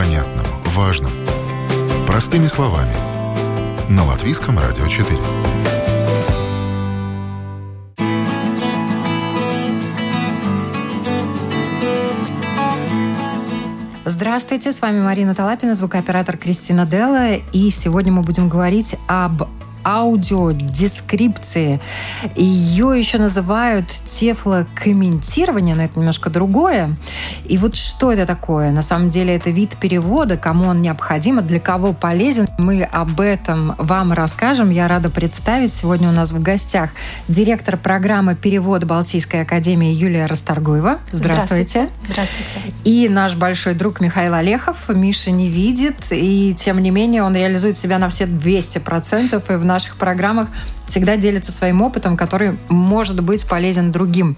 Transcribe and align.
понятным, 0.00 0.46
важным. 0.64 1.12
Простыми 2.06 2.46
словами. 2.46 2.94
На 3.90 4.02
Латвийском 4.06 4.58
радио 4.58 4.86
4. 4.86 5.06
Здравствуйте, 14.06 14.72
с 14.72 14.80
вами 14.80 15.02
Марина 15.02 15.34
Талапина, 15.34 15.74
звукооператор 15.74 16.38
Кристина 16.38 16.86
Делла. 16.86 17.34
И 17.52 17.68
сегодня 17.68 18.10
мы 18.10 18.22
будем 18.22 18.48
говорить 18.48 18.96
об 19.06 19.42
аудиодескрипции. 19.84 21.80
Ее 22.36 22.94
еще 22.96 23.18
называют 23.18 23.86
тефлокомментирование, 24.06 25.74
но 25.74 25.84
это 25.84 25.98
немножко 25.98 26.30
другое. 26.30 26.96
И 27.44 27.58
вот 27.58 27.76
что 27.76 28.12
это 28.12 28.26
такое? 28.26 28.70
На 28.70 28.82
самом 28.82 29.10
деле 29.10 29.34
это 29.36 29.50
вид 29.50 29.76
перевода, 29.76 30.36
кому 30.36 30.66
он 30.66 30.82
необходим, 30.82 31.38
а 31.38 31.42
для 31.42 31.60
кого 31.60 31.92
полезен. 31.92 32.48
Мы 32.58 32.82
об 32.82 33.20
этом 33.20 33.74
вам 33.78 34.12
расскажем. 34.12 34.70
Я 34.70 34.88
рада 34.88 35.10
представить. 35.10 35.72
Сегодня 35.72 36.08
у 36.08 36.12
нас 36.12 36.32
в 36.32 36.42
гостях 36.42 36.90
директор 37.28 37.76
программы 37.76 38.34
«Перевод 38.34 38.84
Балтийской 38.84 39.42
академии» 39.42 39.92
Юлия 39.92 40.26
Расторгуева. 40.26 40.98
Здравствуйте. 41.12 41.88
Здравствуйте. 42.08 42.74
И 42.84 43.08
наш 43.08 43.34
большой 43.36 43.74
друг 43.74 44.00
Михаил 44.00 44.34
Олехов. 44.34 44.88
Миша 44.88 45.30
не 45.30 45.48
видит, 45.48 45.96
и 46.10 46.54
тем 46.56 46.78
не 46.82 46.90
менее 46.90 47.22
он 47.22 47.34
реализует 47.34 47.78
себя 47.78 47.98
на 47.98 48.08
все 48.08 48.24
200%, 48.24 49.52
и 49.52 49.56
в 49.56 49.64
наших 49.70 49.96
программах 49.96 50.48
всегда 50.86 51.16
делится 51.16 51.52
своим 51.52 51.82
опытом, 51.82 52.16
который 52.16 52.56
может 52.68 53.22
быть 53.22 53.48
полезен 53.48 53.92
другим. 53.92 54.36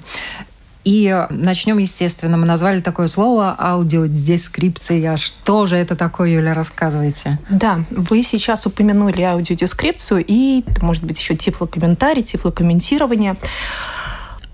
И 0.85 1.27
начнем, 1.31 1.79
естественно, 1.79 2.37
мы 2.37 2.45
назвали 2.45 2.81
такое 2.81 3.07
слово 3.07 3.55
аудиодескрипция. 3.59 5.17
Что 5.17 5.67
же 5.67 5.77
это 5.77 5.95
такое, 5.95 6.31
Юля, 6.31 6.55
рассказывайте. 6.55 7.39
Да, 7.49 7.85
вы 7.91 8.23
сейчас 8.23 8.67
упомянули 8.67 9.23
аудиодескрипцию 9.23 10.25
и, 10.27 10.65
может 10.81 11.05
быть, 11.05 11.19
еще 11.19 11.37
тифлокомментарий, 11.37 12.23
тифлокомментирование. 12.23 13.37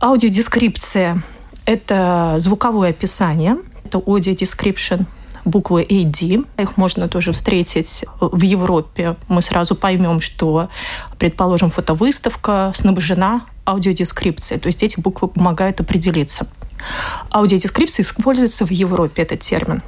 Аудиодескрипция– 0.00 1.22
это 1.64 2.36
звуковое 2.38 2.90
описание, 2.90 3.56
это 3.84 3.98
audio 3.98 4.36
description– 4.36 5.06
буквы 5.48 5.82
AD. 5.82 6.46
Их 6.58 6.76
можно 6.76 7.08
тоже 7.08 7.32
встретить 7.32 8.04
в 8.20 8.42
Европе. 8.42 9.16
Мы 9.28 9.42
сразу 9.42 9.74
поймем, 9.74 10.20
что, 10.20 10.68
предположим, 11.18 11.70
фотовыставка 11.70 12.72
снабжена 12.74 13.42
аудиодескрипцией. 13.66 14.60
То 14.60 14.68
есть 14.68 14.82
эти 14.82 15.00
буквы 15.00 15.28
помогают 15.28 15.80
определиться. 15.80 16.46
Аудиодескрипция 17.32 18.04
используется 18.04 18.64
в 18.64 18.70
Европе, 18.70 19.22
этот 19.22 19.40
термин. 19.40 19.82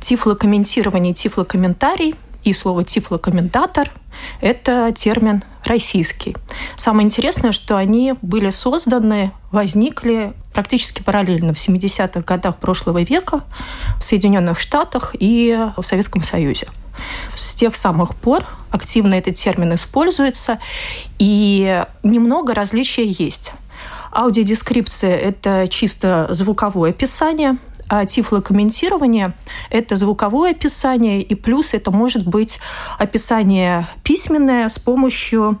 Тифлокомментирование, 0.00 1.14
тифлокомментарий 1.14 2.14
и 2.44 2.52
слово 2.52 2.84
тифлокомментатор– 2.84 3.90
это 4.40 4.92
термин 4.92 5.44
российский. 5.64 6.36
Самое 6.76 7.04
интересное, 7.04 7.52
что 7.52 7.76
они 7.76 8.14
были 8.22 8.50
созданы, 8.50 9.32
возникли 9.50 10.32
практически 10.52 11.02
параллельно 11.02 11.54
в 11.54 11.56
70-х 11.56 12.20
годах 12.20 12.56
прошлого 12.56 13.02
века 13.02 13.42
в 13.98 14.04
Соединенных 14.04 14.58
Штатах 14.58 15.14
и 15.18 15.56
в 15.76 15.82
Советском 15.82 16.22
Союзе. 16.22 16.68
С 17.36 17.54
тех 17.54 17.76
самых 17.76 18.16
пор 18.16 18.44
активно 18.70 19.14
этот 19.14 19.36
термин 19.36 19.74
используется, 19.74 20.58
и 21.18 21.84
немного 22.02 22.54
различий 22.54 23.14
есть. 23.18 23.52
Аудиодескрипция– 24.12 25.16
это 25.16 25.68
чисто 25.68 26.26
звуковое 26.30 26.90
описание, 26.90 27.58
а 27.88 28.04
тифлокомментирование– 28.06 29.32
это 29.70 29.96
звуковое 29.96 30.52
описание, 30.52 31.22
и 31.22 31.34
плюс 31.34 31.74
это 31.74 31.90
может 31.90 32.26
быть 32.26 32.60
описание 32.98 33.86
письменное 34.02 34.68
с 34.68 34.78
помощью 34.78 35.58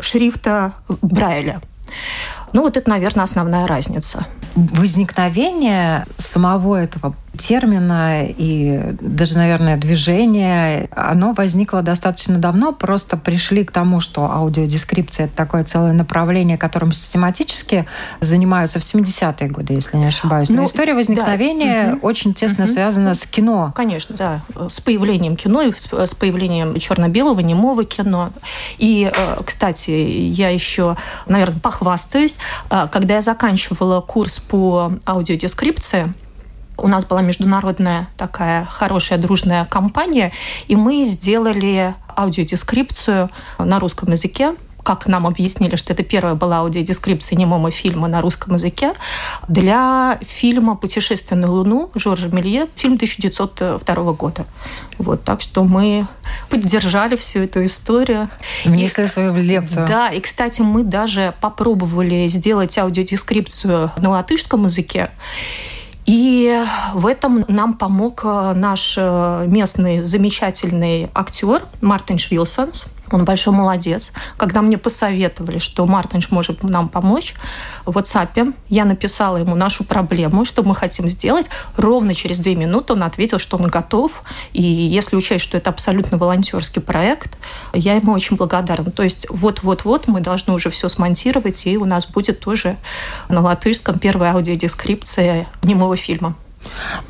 шрифта 0.00 0.74
Брайля. 1.02 1.60
Ну, 2.52 2.62
вот 2.62 2.76
это, 2.76 2.90
наверное, 2.90 3.24
основная 3.24 3.66
разница. 3.66 4.26
Возникновение 4.54 6.06
самого 6.16 6.76
этого 6.76 7.14
термина 7.40 8.26
и 8.26 8.94
даже, 9.00 9.34
наверное, 9.36 9.76
движение, 9.78 10.88
оно 10.94 11.32
возникло 11.32 11.82
достаточно 11.82 12.38
давно. 12.38 12.72
Просто 12.72 13.16
пришли 13.16 13.64
к 13.64 13.72
тому, 13.72 14.00
что 14.00 14.30
аудиодескрипция— 14.30 15.24
это 15.26 15.34
такое 15.34 15.64
целое 15.64 15.92
направление, 15.92 16.58
которым 16.58 16.92
систематически 16.92 17.86
занимаются 18.20 18.78
в 18.78 18.82
70-е 18.82 19.48
годы, 19.48 19.72
если 19.72 19.96
не 19.96 20.06
ошибаюсь. 20.06 20.50
Но 20.50 20.56
ну, 20.56 20.66
история 20.66 20.94
возникновения 20.94 21.92
да. 21.94 21.98
очень 22.02 22.34
тесно 22.34 22.64
угу. 22.64 22.72
связана 22.72 23.14
с 23.14 23.24
кино. 23.26 23.72
Конечно, 23.74 24.14
да. 24.16 24.42
С 24.68 24.80
появлением 24.80 25.36
кино 25.36 25.62
и 25.62 25.72
с 25.72 26.14
появлением 26.14 26.78
черно-белого, 26.78 27.40
немого 27.40 27.84
кино. 27.84 28.30
И, 28.76 29.10
э, 29.12 29.42
кстати, 29.44 29.90
я 29.90 30.50
еще, 30.50 30.96
наверное, 31.26 31.60
похвастаюсь. 31.60 32.36
Э, 32.70 32.86
когда 32.92 33.14
я 33.14 33.22
заканчивала 33.22 34.02
курс 34.02 34.40
по 34.40 34.92
аудиодескрипции, 35.06 36.12
у 36.82 36.88
нас 36.88 37.04
была 37.04 37.22
международная 37.22 38.08
такая 38.16 38.64
хорошая 38.64 39.18
дружная 39.18 39.64
компания, 39.64 40.32
и 40.68 40.76
мы 40.76 41.04
сделали 41.04 41.94
аудиодескрипцию 42.16 43.30
на 43.58 43.78
русском 43.78 44.10
языке 44.12 44.54
как 44.82 45.06
нам 45.06 45.26
объяснили, 45.26 45.76
что 45.76 45.92
это 45.92 46.02
первая 46.02 46.34
была 46.34 46.58
аудиодескрипция 46.58 47.36
немого 47.36 47.70
фильма 47.70 48.08
на 48.08 48.20
русском 48.20 48.54
языке, 48.54 48.94
для 49.48 50.18
фильма 50.22 50.76
«Путешествие 50.76 51.38
на 51.38 51.50
Луну» 51.50 51.90
Жоржа 51.94 52.28
Мелье, 52.28 52.66
фильм 52.76 52.94
1902 52.94 54.12
года. 54.12 54.46
Вот, 54.98 55.22
так 55.22 55.40
что 55.40 55.64
мы 55.64 56.06
поддержали 56.48 57.16
всю 57.16 57.40
эту 57.40 57.64
историю. 57.64 58.30
Внесли 58.64 59.06
свою 59.06 59.34
лепту. 59.34 59.84
Да, 59.86 60.08
и, 60.08 60.20
кстати, 60.20 60.62
мы 60.62 60.82
даже 60.82 61.34
попробовали 61.40 62.26
сделать 62.28 62.76
аудиодескрипцию 62.78 63.92
на 63.98 64.10
латышском 64.10 64.64
языке. 64.64 65.10
И 66.12 66.60
в 66.92 67.06
этом 67.06 67.44
нам 67.46 67.74
помог 67.74 68.22
э, 68.24 68.52
наш 68.56 68.96
э, 68.98 69.44
местный 69.46 70.02
замечательный 70.02 71.08
актер 71.14 71.62
Мартин 71.80 72.18
Швилсонс. 72.18 72.86
Он 73.10 73.24
большой 73.24 73.52
молодец. 73.52 74.12
Когда 74.36 74.62
мне 74.62 74.78
посоветовали, 74.78 75.58
что 75.58 75.86
Мартинш 75.86 76.30
может 76.30 76.62
нам 76.62 76.88
помочь, 76.88 77.34
в 77.84 77.96
WhatsApp 77.96 78.54
я 78.68 78.84
написала 78.84 79.38
ему 79.38 79.56
нашу 79.56 79.84
проблему, 79.84 80.44
что 80.44 80.62
мы 80.62 80.74
хотим 80.74 81.08
сделать. 81.08 81.46
Ровно 81.76 82.14
через 82.14 82.38
две 82.38 82.54
минуты 82.54 82.92
он 82.92 83.02
ответил, 83.02 83.38
что 83.38 83.56
он 83.56 83.68
готов. 83.68 84.22
И 84.52 84.62
если 84.62 85.16
учесть, 85.16 85.44
что 85.44 85.56
это 85.56 85.70
абсолютно 85.70 86.18
волонтерский 86.18 86.80
проект, 86.80 87.36
я 87.72 87.94
ему 87.94 88.12
очень 88.12 88.36
благодарна. 88.36 88.90
То 88.90 89.02
есть 89.02 89.26
вот-вот-вот 89.28 90.06
мы 90.06 90.20
должны 90.20 90.52
уже 90.52 90.70
все 90.70 90.88
смонтировать, 90.88 91.66
и 91.66 91.76
у 91.76 91.84
нас 91.84 92.06
будет 92.06 92.40
тоже 92.40 92.76
на 93.28 93.40
латышском 93.40 93.98
первая 93.98 94.32
аудиодескрипция 94.34 95.48
немого 95.62 95.96
фильма. 95.96 96.34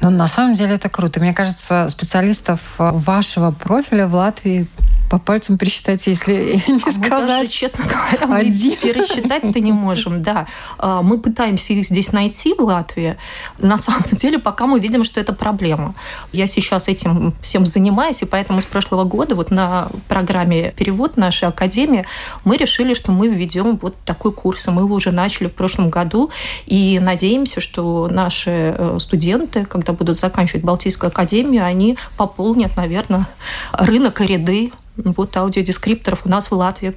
Ну, 0.00 0.10
на 0.10 0.28
самом 0.28 0.55
деле 0.55 0.75
это 0.75 0.89
круто. 0.89 1.21
Мне 1.21 1.34
кажется, 1.34 1.89
специалистов 1.89 2.60
вашего 2.78 3.50
профиля 3.50 4.06
в 4.06 4.15
Латвии 4.15 4.69
по 5.10 5.19
пальцам 5.19 5.59
пересчитать, 5.59 6.06
если 6.06 6.62
не 6.69 6.81
а 6.87 6.93
сказать. 6.93 7.10
Мы 7.10 7.26
даже, 7.26 7.48
честно 7.48 7.84
говоря, 7.84 8.38
один. 8.38 8.76
пересчитать-то 8.76 9.59
не 9.59 9.72
можем, 9.72 10.22
да. 10.22 10.47
А, 10.78 11.03
мы 11.03 11.19
пытаемся 11.19 11.72
их 11.72 11.84
здесь 11.84 12.12
найти 12.12 12.54
в 12.54 12.60
Латвии. 12.60 13.16
На 13.59 13.76
самом 13.76 14.04
деле, 14.12 14.38
пока 14.38 14.66
мы 14.69 14.78
видим, 14.78 15.03
что 15.03 15.21
это 15.21 15.32
проблема. 15.32 15.94
Я 16.32 16.47
сейчас 16.47 16.87
этим 16.87 17.34
всем 17.43 17.66
занимаюсь, 17.66 18.22
и 18.22 18.25
поэтому 18.25 18.60
с 18.60 18.65
прошлого 18.65 19.03
года 19.03 19.34
вот 19.34 19.50
на 19.50 19.88
программе 20.06 20.71
«Перевод» 20.76 21.16
нашей 21.16 21.48
академии 21.48 22.06
мы 22.44 22.56
решили, 22.56 22.94
что 22.94 23.10
мы 23.10 23.27
введем 23.27 23.78
вот 23.78 23.97
такой 24.04 24.32
курс. 24.32 24.69
И 24.69 24.71
мы 24.71 24.82
его 24.82 24.94
уже 24.94 25.10
начали 25.10 25.48
в 25.48 25.54
прошлом 25.54 25.91
году, 25.91 26.31
и 26.66 27.00
надеемся, 27.00 27.60
что 27.60 28.06
наши 28.09 28.77
э, 28.78 28.98
студенты, 29.01 29.65
когда 29.65 29.92
будут 29.92 30.16
заканчивать 30.16 30.62
Балтийскую 30.62 31.09
академию, 31.09 31.65
они 31.65 31.98
пополнят, 32.16 32.77
наверное, 32.77 33.27
рынок 33.72 34.21
и 34.21 34.27
ряды 34.27 34.72
вот 35.04 35.36
аудиодескрипторов 35.36 36.26
у 36.26 36.28
нас 36.28 36.50
в 36.50 36.54
Латвии. 36.54 36.94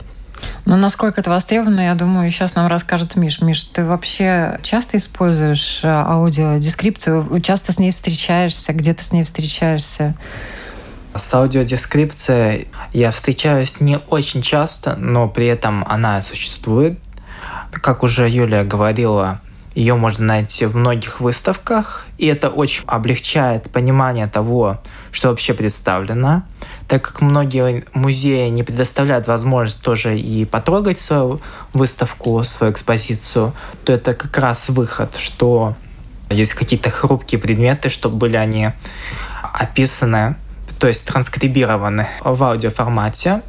Ну, 0.66 0.76
насколько 0.76 1.22
это 1.22 1.30
востребовано, 1.30 1.82
я 1.82 1.96
думаю, 1.96 2.30
сейчас 2.30 2.56
нам 2.56 2.68
расскажет 2.68 3.16
Миш. 3.16 3.42
Миш, 3.42 3.64
ты 3.64 3.86
вообще 3.86 4.60
часто 4.64 4.98
используешь 4.98 5.82
э, 5.84 5.88
аудиодескрипцию? 5.88 7.42
Часто 7.42 7.72
с 7.72 7.80
ней 7.80 7.92
встречаешься? 7.92 8.74
Где 8.74 8.94
ты 8.94 9.04
с 9.04 9.12
ней 9.12 9.24
встречаешься? 9.24 10.16
С 11.16 11.34
аудиодескрипцией 11.34 12.68
я 12.92 13.12
встречаюсь 13.12 13.80
не 13.80 14.00
очень 14.10 14.42
часто, 14.42 14.96
но 14.96 15.28
при 15.28 15.48
этом 15.48 15.86
она 15.88 16.22
существует. 16.22 17.00
Как 17.72 18.04
уже 18.04 18.28
Юлия 18.30 18.64
говорила, 18.64 19.40
ее 19.76 19.96
можно 19.96 20.26
найти 20.26 20.66
в 20.66 20.76
многих 20.76 21.20
выставках, 21.20 22.08
и 22.18 22.28
это 22.28 22.50
очень 22.50 22.84
облегчает 22.86 23.72
понимание 23.72 24.28
того, 24.28 24.80
что 25.12 25.30
вообще 25.30 25.54
представлено, 25.54 26.44
так 26.94 27.02
как 27.02 27.22
многие 27.22 27.86
музеи 27.96 28.50
не 28.50 28.62
предоставляют 28.62 29.26
возможность 29.26 29.82
тоже 29.82 30.16
и 30.16 30.46
потрогать 30.46 31.00
свою 31.00 31.42
выставку, 31.74 32.44
свою 32.44 32.72
экспозицию, 32.72 33.52
то 33.84 33.94
это 33.94 34.14
как 34.14 34.38
раз 34.38 34.70
выход, 34.70 35.16
что 35.18 35.76
есть 36.30 36.54
какие-то 36.54 36.92
хрупкие 36.92 37.42
предметы, 37.42 37.90
чтобы 37.90 38.18
были 38.18 38.36
они 38.38 38.74
описаны, 39.42 40.36
то 40.78 40.88
есть 40.88 41.08
транскрибированы 41.08 42.06
в 42.24 42.44
аудиоформате. 42.44 43.42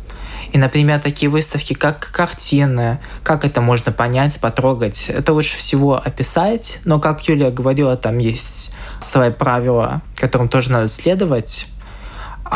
И, 0.52 0.56
например, 0.56 1.00
такие 1.00 1.28
выставки, 1.30 1.74
как 1.74 2.12
картины, 2.12 2.98
как 3.22 3.44
это 3.44 3.60
можно 3.60 3.92
понять, 3.92 4.40
потрогать, 4.40 5.10
это 5.10 5.34
лучше 5.34 5.58
всего 5.58 6.02
описать. 6.02 6.78
Но, 6.86 6.98
как 6.98 7.28
Юлия 7.28 7.50
говорила, 7.50 7.98
там 7.98 8.16
есть 8.16 8.74
свои 9.02 9.30
правила, 9.30 10.00
которым 10.16 10.48
тоже 10.48 10.72
надо 10.72 10.88
следовать. 10.88 11.66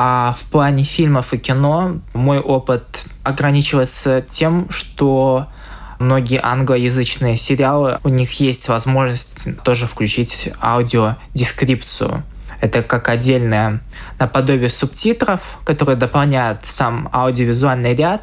А 0.01 0.37
в 0.39 0.45
плане 0.45 0.85
фильмов 0.85 1.35
и 1.35 1.39
кино 1.39 1.99
мой 2.15 2.39
опыт 2.39 3.03
ограничивается 3.25 4.23
тем, 4.23 4.71
что 4.71 5.49
многие 5.99 6.41
англоязычные 6.41 7.37
сериалы, 7.37 7.99
у 8.05 8.09
них 8.09 8.31
есть 8.39 8.69
возможность 8.69 9.61
тоже 9.65 9.89
включить 9.89 10.51
аудиодескрипцию. 10.63 12.23
Это 12.61 12.85
как 12.85 13.09
отдельное 13.09 13.81
наподобие 14.21 14.69
субтитров, 14.69 15.41
которые 15.65 15.97
дополняют 15.97 16.61
сам 16.63 17.09
аудиовизуальный 17.13 17.97
ряд, 17.97 18.23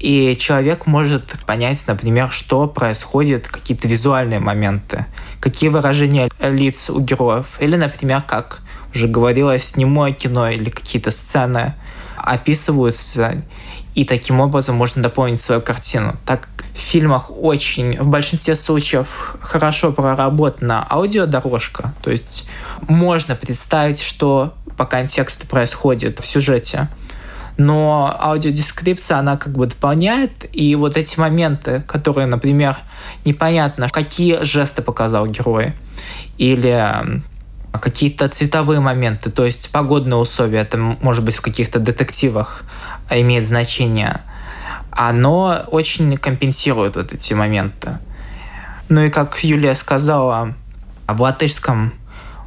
и 0.00 0.34
человек 0.40 0.86
может 0.86 1.38
понять, 1.44 1.84
например, 1.86 2.30
что 2.30 2.66
происходит, 2.68 3.48
какие-то 3.48 3.86
визуальные 3.86 4.40
моменты, 4.40 5.04
какие 5.40 5.68
выражения 5.68 6.30
лиц 6.40 6.88
у 6.88 7.00
героев, 7.00 7.58
или, 7.60 7.76
например, 7.76 8.22
как 8.22 8.62
уже 8.96 9.08
говорилось, 9.08 9.64
снимое 9.64 10.12
кино 10.12 10.48
или 10.48 10.70
какие-то 10.70 11.10
сцены 11.10 11.74
описываются, 12.16 13.42
и 13.94 14.04
таким 14.04 14.40
образом 14.40 14.76
можно 14.76 15.02
дополнить 15.02 15.40
свою 15.40 15.60
картину. 15.60 16.16
Так 16.26 16.48
в 16.74 16.78
фильмах 16.78 17.30
очень, 17.30 17.98
в 17.98 18.06
большинстве 18.06 18.56
случаев, 18.56 19.36
хорошо 19.40 19.92
проработана 19.92 20.86
аудиодорожка, 20.90 21.94
то 22.02 22.10
есть 22.10 22.48
можно 22.88 23.34
представить, 23.36 24.00
что 24.00 24.54
по 24.76 24.84
контексту 24.84 25.46
происходит 25.46 26.20
в 26.20 26.26
сюжете. 26.26 26.88
Но 27.58 28.14
аудиодескрипция, 28.20 29.16
она 29.16 29.38
как 29.38 29.54
бы 29.54 29.66
дополняет, 29.66 30.46
и 30.52 30.74
вот 30.74 30.98
эти 30.98 31.18
моменты, 31.18 31.82
которые, 31.86 32.26
например, 32.26 32.76
непонятно, 33.24 33.88
какие 33.88 34.44
жесты 34.44 34.82
показал 34.82 35.26
герой, 35.26 35.72
или 36.36 37.22
какие-то 37.78 38.28
цветовые 38.28 38.80
моменты, 38.80 39.30
то 39.30 39.44
есть 39.44 39.70
погодные 39.70 40.16
условия, 40.16 40.60
это 40.60 40.76
может 40.78 41.24
быть 41.24 41.36
в 41.36 41.40
каких-то 41.40 41.78
детективах 41.78 42.64
имеет 43.10 43.46
значение, 43.46 44.20
оно 44.90 45.64
очень 45.68 46.16
компенсирует 46.16 46.96
вот 46.96 47.12
эти 47.12 47.34
моменты. 47.34 47.98
Ну 48.88 49.02
и 49.02 49.10
как 49.10 49.42
Юлия 49.42 49.74
сказала, 49.74 50.54
в 51.06 51.20
латышском, 51.20 51.92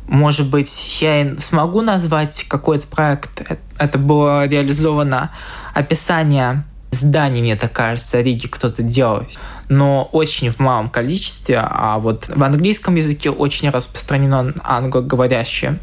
может 0.07 0.49
быть, 0.49 1.01
я 1.01 1.35
смогу 1.37 1.81
назвать 1.81 2.45
какой-то 2.47 2.87
проект. 2.87 3.29
Это 3.77 3.97
было 3.97 4.47
реализовано 4.47 5.31
описание 5.73 6.63
зданий, 6.91 7.41
мне 7.41 7.55
так 7.55 7.71
кажется, 7.71 8.21
Риги 8.21 8.47
кто-то 8.47 8.83
делал, 8.83 9.23
но 9.67 10.09
очень 10.11 10.51
в 10.51 10.59
малом 10.59 10.89
количестве, 10.89 11.59
а 11.61 11.99
вот 11.99 12.27
в 12.27 12.43
английском 12.43 12.95
языке 12.95 13.29
очень 13.29 13.69
распространено 13.69 14.53
англоговорящее. 14.63 15.79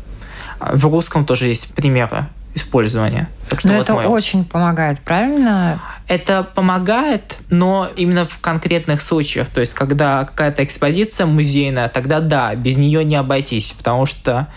В 0.59 0.87
русском 0.87 1.25
тоже 1.25 1.47
есть 1.49 1.75
примеры 1.75 2.27
использования. 2.55 3.29
Так 3.49 3.61
что 3.61 3.69
но 3.69 3.75
вот 3.75 3.83
это 3.83 3.93
мой... 3.93 4.07
очень 4.07 4.45
помогает, 4.45 5.01
правильно? 5.01 5.81
Это 6.09 6.43
помогает, 6.43 7.37
но 7.51 7.89
именно 7.97 8.27
в 8.27 8.39
конкретных 8.39 9.03
случаях. 9.03 9.49
То 9.49 9.61
есть, 9.61 9.75
когда 9.75 10.25
какая-то 10.25 10.65
экспозиция 10.65 11.27
музейная, 11.27 11.89
тогда 11.89 12.21
да, 12.21 12.55
без 12.55 12.77
нее 12.77 13.05
не 13.05 13.17
обойтись, 13.17 13.73
потому 13.73 14.07
что 14.07 14.49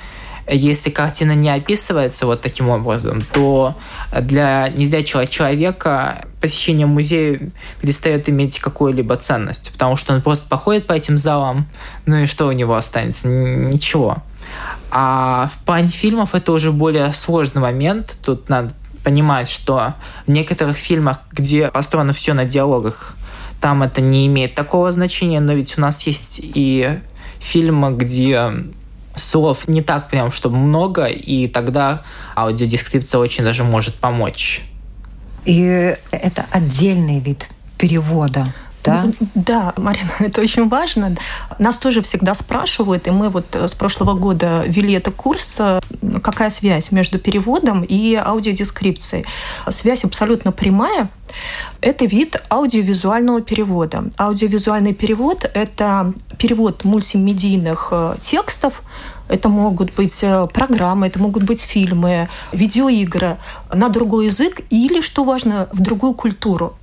если 0.52 0.90
картина 0.90 1.34
не 1.34 1.50
описывается 1.50 2.26
вот 2.26 2.42
таким 2.42 2.70
образом, 2.70 3.22
то 3.34 3.76
для 4.20 4.70
незрячего 4.70 5.28
человека 5.28 6.26
посещение 6.42 6.88
музея 6.88 7.52
перестает 7.82 8.30
иметь 8.30 8.60
какую-либо 8.60 9.16
ценность, 9.18 9.72
потому 9.74 9.96
что 9.96 10.14
он 10.14 10.22
просто 10.22 10.48
походит 10.48 10.88
по 10.88 10.94
этим 10.94 11.18
залам, 11.18 11.68
ну 12.06 12.18
и 12.18 12.26
что 12.26 12.48
у 12.48 12.52
него 12.52 12.76
останется? 12.76 13.28
Ничего. 13.28 14.18
А 14.92 15.50
в 15.54 15.64
плане 15.66 15.90
фильмов 15.90 16.34
это 16.34 16.52
уже 16.52 16.72
более 16.72 17.14
сложный 17.14 17.62
момент. 17.62 18.18
Тут 18.24 18.50
надо 18.50 18.74
понимать, 19.04 19.50
что 19.50 19.94
в 20.26 20.32
некоторых 20.32 20.78
фильмах, 20.78 21.20
где 21.32 21.70
построено 21.70 22.14
все 22.14 22.34
на 22.34 22.46
диалогах, 22.46 23.16
там 23.62 23.84
это 23.84 24.02
не 24.02 24.26
имеет 24.28 24.56
такого 24.56 24.92
значения, 24.92 25.40
но 25.40 25.54
ведь 25.54 25.78
у 25.78 25.82
нас 25.82 26.04
есть 26.08 26.40
и 26.42 27.00
фильмы, 27.40 27.92
где 27.96 28.52
слов 29.24 29.68
не 29.68 29.82
так 29.82 30.10
прям, 30.10 30.32
чтобы 30.32 30.58
много, 30.58 31.06
и 31.06 31.48
тогда 31.48 32.04
аудиодескрипция 32.36 33.20
очень 33.20 33.44
даже 33.44 33.64
может 33.64 33.96
помочь. 33.96 34.62
И 35.46 35.96
это 36.12 36.46
отдельный 36.52 37.20
вид 37.20 37.48
перевода 37.78 38.54
да? 38.90 39.12
Да, 39.36 39.74
Марина, 39.78 40.12
это 40.20 40.42
очень 40.42 40.68
важно. 40.68 41.16
Нас 41.58 41.78
тоже 41.78 42.02
всегда 42.02 42.34
спрашивают, 42.34 43.08
и 43.08 43.12
мы 43.12 43.30
вот 43.30 43.46
э, 43.54 43.68
с 43.68 43.74
прошлого 43.74 44.14
года 44.14 44.64
вели 44.66 44.94
этот 44.94 45.16
курс, 45.16 45.56
э, 45.60 45.80
какая 46.24 46.50
связь 46.50 46.92
между 46.92 47.20
переводом 47.20 47.84
и 47.84 48.16
аудиодескрипцией. 48.16 49.26
Связь 49.70 50.04
абсолютно 50.04 50.52
прямая. 50.52 51.10
Это 51.82 52.06
вид 52.06 52.42
аудиовизуального 52.50 53.42
перевода. 53.42 54.06
Аудиовизуальный 54.18 54.94
перевод– 54.94 55.50
это 55.54 56.14
перевод 56.38 56.84
мультимедийных 56.84 57.90
э, 57.92 58.16
текстов, 58.20 58.82
это 59.28 59.48
могут 59.48 59.94
быть 59.94 60.26
программы, 60.54 61.06
это 61.06 61.20
могут 61.20 61.44
быть 61.44 61.62
фильмы, 61.62 62.30
видеоигры 62.52 63.38
на 63.72 63.90
другой 63.90 64.26
язык 64.26 64.62
или, 64.72 65.02
что 65.02 65.24
важно, 65.24 65.70
в 65.72 65.82
другую 65.82 66.16
культуру. 66.16 66.79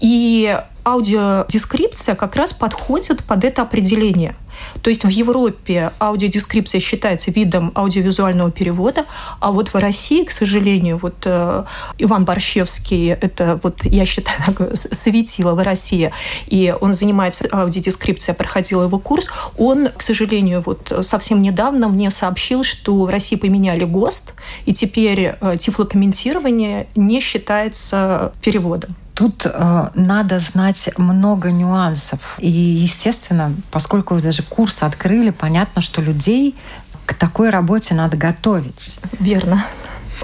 И 0.00 0.56
аудиодескрипция 0.84 2.14
как 2.14 2.36
раз 2.36 2.52
подходит 2.52 3.24
под 3.24 3.44
это 3.44 3.62
определение. 3.62 4.34
То 4.82 4.90
есть 4.90 5.04
в 5.04 5.08
Европе 5.08 5.92
аудиодескрипция 6.00 6.80
считается 6.80 7.30
видом 7.30 7.72
аудиовизуального 7.74 8.50
перевода, 8.50 9.06
а 9.40 9.52
вот 9.52 9.68
в 9.68 9.74
России, 9.76 10.24
к 10.24 10.30
сожалению, 10.30 10.98
вот 10.98 11.14
э, 11.24 11.64
Иван 11.98 12.24
Борщевский, 12.24 13.08
это 13.08 13.58
вот, 13.62 13.84
я 13.84 14.04
считаю, 14.04 14.38
такое 14.46 14.74
светило 14.74 15.54
в 15.54 15.62
России, 15.62 16.12
и 16.46 16.74
он 16.78 16.94
занимается 16.94 17.48
аудиодескрипцией, 17.50 18.36
проходил 18.36 18.82
его 18.82 18.98
курс, 18.98 19.28
он, 19.56 19.88
к 19.88 20.02
сожалению, 20.02 20.62
вот 20.64 20.92
совсем 21.02 21.42
недавно 21.42 21.88
мне 21.88 22.10
сообщил, 22.10 22.64
что 22.64 23.04
в 23.04 23.08
России 23.08 23.36
поменяли 23.36 23.84
ГОСТ, 23.84 24.34
и 24.66 24.74
теперь 24.74 25.36
э, 25.40 25.56
тифлокомментирование 25.58 26.86
не 26.94 27.20
считается 27.20 28.32
переводом. 28.42 28.96
Тут 29.20 29.44
э, 29.44 29.88
надо 29.92 30.38
знать 30.38 30.88
много 30.96 31.50
нюансов. 31.50 32.38
И, 32.38 32.48
естественно, 32.48 33.54
поскольку 33.70 34.14
вы 34.14 34.22
даже 34.22 34.42
курс 34.42 34.82
открыли, 34.82 35.28
понятно, 35.28 35.82
что 35.82 36.00
людей 36.00 36.56
к 37.04 37.12
такой 37.12 37.50
работе 37.50 37.92
надо 37.92 38.16
готовить. 38.16 38.98
Верно. 39.18 39.66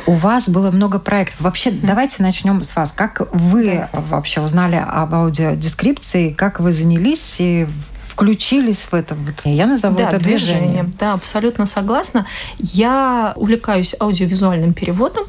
У 0.07 0.15
вас 0.15 0.49
было 0.49 0.71
много 0.71 0.99
проектов. 0.99 1.43
Вообще, 1.43 1.69
mm-hmm. 1.69 1.87
давайте 1.87 2.23
начнем 2.23 2.62
с 2.62 2.75
вас. 2.75 2.93
Как 2.93 3.21
вы 3.35 3.87
да. 3.93 4.00
вообще 4.00 4.41
узнали 4.41 4.76
об 4.76 5.15
аудиодескрипции, 5.15 6.31
как 6.31 6.59
вы 6.59 6.73
занялись 6.73 7.37
и 7.38 7.69
включились 8.09 8.79
в 8.79 8.95
это? 8.95 9.15
Вот 9.15 9.43
я 9.45 9.67
назову 9.67 9.99
да, 9.99 10.09
это 10.09 10.19
движение. 10.19 10.69
движение. 10.69 10.93
Да, 10.99 11.12
абсолютно 11.12 11.67
согласна. 11.67 12.25
Я 12.57 13.35
увлекаюсь 13.37 13.95
аудиовизуальным 14.00 14.73
переводом. 14.73 15.26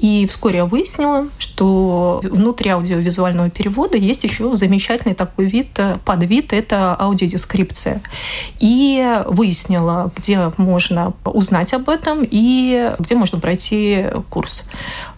И 0.00 0.26
вскоре 0.26 0.58
я 0.58 0.64
выяснила, 0.64 1.28
что 1.38 2.20
внутри 2.24 2.70
аудиовизуального 2.70 3.50
перевода 3.50 3.98
есть 3.98 4.24
еще 4.24 4.54
замечательный 4.54 5.14
такой 5.14 5.44
вид, 5.44 5.78
э, 5.78 5.98
подвид, 6.06 6.54
это 6.54 6.96
аудиодескрипция. 6.98 8.00
И 8.60 9.22
выяснила, 9.26 10.10
где 10.16 10.52
можно 10.56 11.12
узнать 11.24 11.74
об 11.74 11.90
этом 11.90 12.20
и 12.22 12.92
где 12.98 13.14
можно 13.14 13.38
пройти 13.40 14.06
курс. 14.30 14.64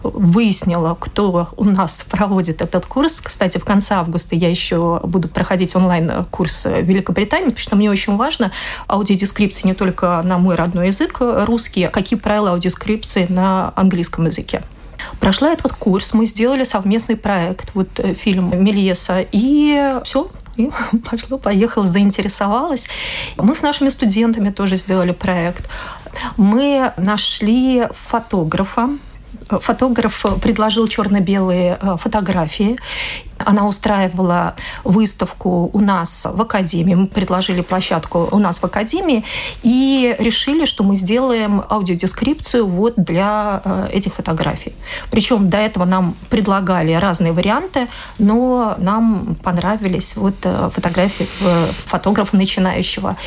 Выяснила, 0.03 0.97
кто 0.99 1.47
у 1.55 1.63
нас 1.63 2.05
проводит 2.09 2.61
этот 2.61 2.85
курс. 2.85 3.21
Кстати, 3.21 3.59
в 3.59 3.63
конце 3.63 3.95
августа 3.95 4.35
я 4.35 4.49
еще 4.49 4.99
буду 5.03 5.29
проходить 5.29 5.77
онлайн-курс 5.77 6.65
в 6.65 6.81
Великобритании, 6.81 7.45
потому 7.45 7.59
что 7.59 7.77
мне 7.77 7.89
очень 7.89 8.17
важно 8.17 8.51
аудиодескрипция 8.89 9.69
не 9.69 9.75
только 9.75 10.21
на 10.23 10.37
мой 10.37 10.55
родной 10.55 10.87
язык 10.87 11.19
русский, 11.21 11.85
а 11.85 11.89
какие 11.89 12.19
правила 12.19 12.49
аудиодескрипции 12.49 13.27
на 13.29 13.71
английском 13.77 14.25
языке. 14.25 14.61
Прошла 15.19 15.51
этот 15.51 15.73
курс, 15.73 16.13
мы 16.13 16.25
сделали 16.25 16.63
совместный 16.63 17.15
проект, 17.15 17.75
вот 17.75 17.87
э, 17.99 18.13
фильм 18.13 18.63
Мельеса, 18.63 19.25
и 19.31 19.99
все, 20.03 20.29
и 20.57 20.69
пошло, 21.09 21.37
поехало, 21.37 21.87
заинтересовалась. 21.87 22.87
Мы 23.37 23.55
с 23.55 23.61
нашими 23.61 23.89
студентами 23.89 24.49
тоже 24.49 24.75
сделали 24.75 25.11
проект. 25.11 25.69
Мы 26.37 26.91
нашли 26.97 27.87
фотографа, 28.07 28.89
фотограф 29.49 30.25
предложил 30.41 30.87
черно-белые 30.87 31.77
э, 31.81 31.97
фотографии. 31.99 32.77
Она 33.45 33.67
устраивала 33.67 34.55
выставку 34.83 35.69
у 35.73 35.79
нас 35.79 36.25
в 36.29 36.41
Академии. 36.41 36.95
Мы 36.95 37.07
предложили 37.07 37.61
площадку 37.61 38.29
у 38.31 38.39
нас 38.39 38.59
в 38.59 38.63
Академии 38.63 39.23
и 39.63 40.15
решили, 40.19 40.65
что 40.65 40.83
мы 40.83 40.95
сделаем 40.95 41.63
аудиодескрипцию 41.69 42.67
вот 42.67 42.93
для 42.97 43.61
э, 43.63 43.89
этих 43.93 44.13
фотографий. 44.15 44.73
Причем 45.11 45.49
до 45.49 45.57
этого 45.57 45.85
нам 45.85 46.15
предлагали 46.29 46.93
разные 46.93 47.31
варианты, 47.31 47.87
но 48.17 48.75
нам 48.77 49.35
понравились 49.43 50.15
вот 50.15 50.35
э, 50.43 50.69
фотографии 50.73 51.27
фотографа 51.85 52.35
начинающего. 52.37 53.17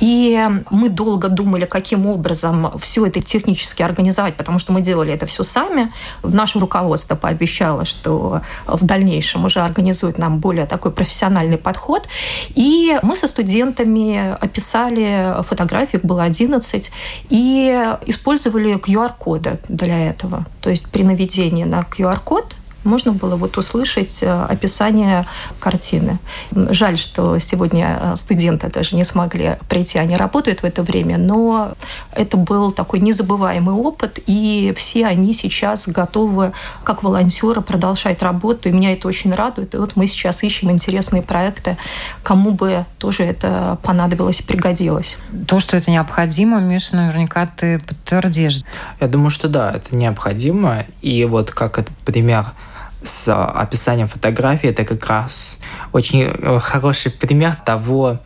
И 0.00 0.40
мы 0.70 0.88
долго 0.88 1.28
думали, 1.28 1.64
каким 1.64 2.06
образом 2.06 2.72
все 2.78 3.06
это 3.06 3.20
технически 3.20 3.82
организовать, 3.82 4.36
потому 4.36 4.58
что 4.58 4.72
мы 4.72 4.80
делали 4.80 5.12
это 5.12 5.26
все 5.26 5.42
сами. 5.42 5.92
Наше 6.22 6.58
руководство 6.58 7.14
пообещало, 7.14 7.84
что 7.84 8.42
в 8.66 8.84
дальнейшем 8.84 9.44
уже 9.44 9.55
организует 9.64 10.18
нам 10.18 10.38
более 10.38 10.66
такой 10.66 10.90
профессиональный 10.90 11.58
подход. 11.58 12.08
И 12.54 12.98
мы 13.02 13.16
со 13.16 13.26
студентами 13.26 14.36
описали 14.40 15.34
фотографии, 15.48 15.96
их 15.96 16.04
было 16.04 16.22
11, 16.24 16.90
и 17.30 17.94
использовали 18.06 18.74
QR-коды 18.76 19.58
для 19.68 20.10
этого. 20.10 20.46
То 20.60 20.70
есть 20.70 20.90
при 20.90 21.02
наведении 21.02 21.64
на 21.64 21.80
QR-код 21.80 22.54
можно 22.86 23.12
было 23.12 23.36
вот 23.36 23.58
услышать 23.58 24.22
э, 24.22 24.46
описание 24.48 25.26
картины. 25.60 26.18
Жаль, 26.52 26.96
что 26.96 27.38
сегодня 27.38 27.98
э, 28.00 28.16
студенты 28.16 28.68
даже 28.68 28.96
не 28.96 29.04
смогли 29.04 29.56
прийти, 29.68 29.98
они 29.98 30.16
работают 30.16 30.60
в 30.60 30.64
это 30.64 30.82
время, 30.82 31.18
но 31.18 31.72
это 32.12 32.36
был 32.36 32.72
такой 32.72 33.00
незабываемый 33.00 33.74
опыт, 33.74 34.18
и 34.26 34.72
все 34.76 35.06
они 35.06 35.34
сейчас 35.34 35.88
готовы 35.88 36.52
как 36.84 37.02
волонтеры 37.02 37.60
продолжать 37.60 38.22
работу, 38.22 38.68
и 38.68 38.72
меня 38.72 38.92
это 38.92 39.08
очень 39.08 39.34
радует. 39.34 39.74
И 39.74 39.78
вот 39.78 39.96
мы 39.96 40.06
сейчас 40.06 40.42
ищем 40.42 40.70
интересные 40.70 41.22
проекты, 41.22 41.76
кому 42.22 42.52
бы 42.52 42.86
тоже 42.98 43.24
это 43.24 43.78
понадобилось 43.82 44.40
и 44.40 44.42
пригодилось. 44.44 45.16
То, 45.46 45.60
что 45.60 45.76
это 45.76 45.90
необходимо, 45.90 46.60
Миша, 46.60 46.96
наверняка 46.96 47.46
ты 47.46 47.80
подтвердишь. 47.80 48.62
Я 49.00 49.08
думаю, 49.08 49.30
что 49.30 49.48
да, 49.48 49.72
это 49.72 49.94
необходимо. 49.94 50.84
И 51.02 51.24
вот 51.24 51.50
как 51.50 51.78
этот 51.78 51.96
пример 51.98 52.46
с 53.02 53.32
описанием 53.32 54.08
фотографии, 54.08 54.70
это 54.70 54.84
как 54.84 55.06
раз 55.06 55.58
очень 55.92 56.22
э, 56.22 56.58
хороший 56.58 57.12
пример 57.12 57.56
того, 57.64 58.18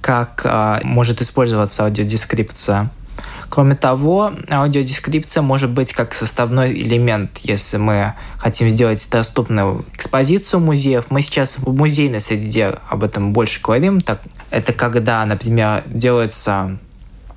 как 0.00 0.42
а, 0.44 0.80
может 0.82 1.22
использоваться 1.22 1.84
аудиодескрипция. 1.84 2.90
Кроме 3.48 3.74
того, 3.74 4.32
аудиодескрипция 4.50 5.42
может 5.42 5.70
быть 5.70 5.92
как 5.92 6.12
составной 6.12 6.72
элемент, 6.72 7.38
если 7.42 7.76
мы 7.78 8.14
хотим 8.38 8.68
сделать 8.68 9.06
доступную 9.10 9.84
экспозицию 9.94 10.60
музеев. 10.60 11.06
Мы 11.08 11.22
сейчас 11.22 11.56
в 11.58 11.72
музейной 11.72 12.20
среде 12.20 12.74
об 12.88 13.04
этом 13.04 13.32
больше 13.32 13.62
говорим. 13.62 14.00
Так, 14.00 14.20
это 14.50 14.72
когда, 14.72 15.24
например, 15.24 15.84
делается 15.86 16.78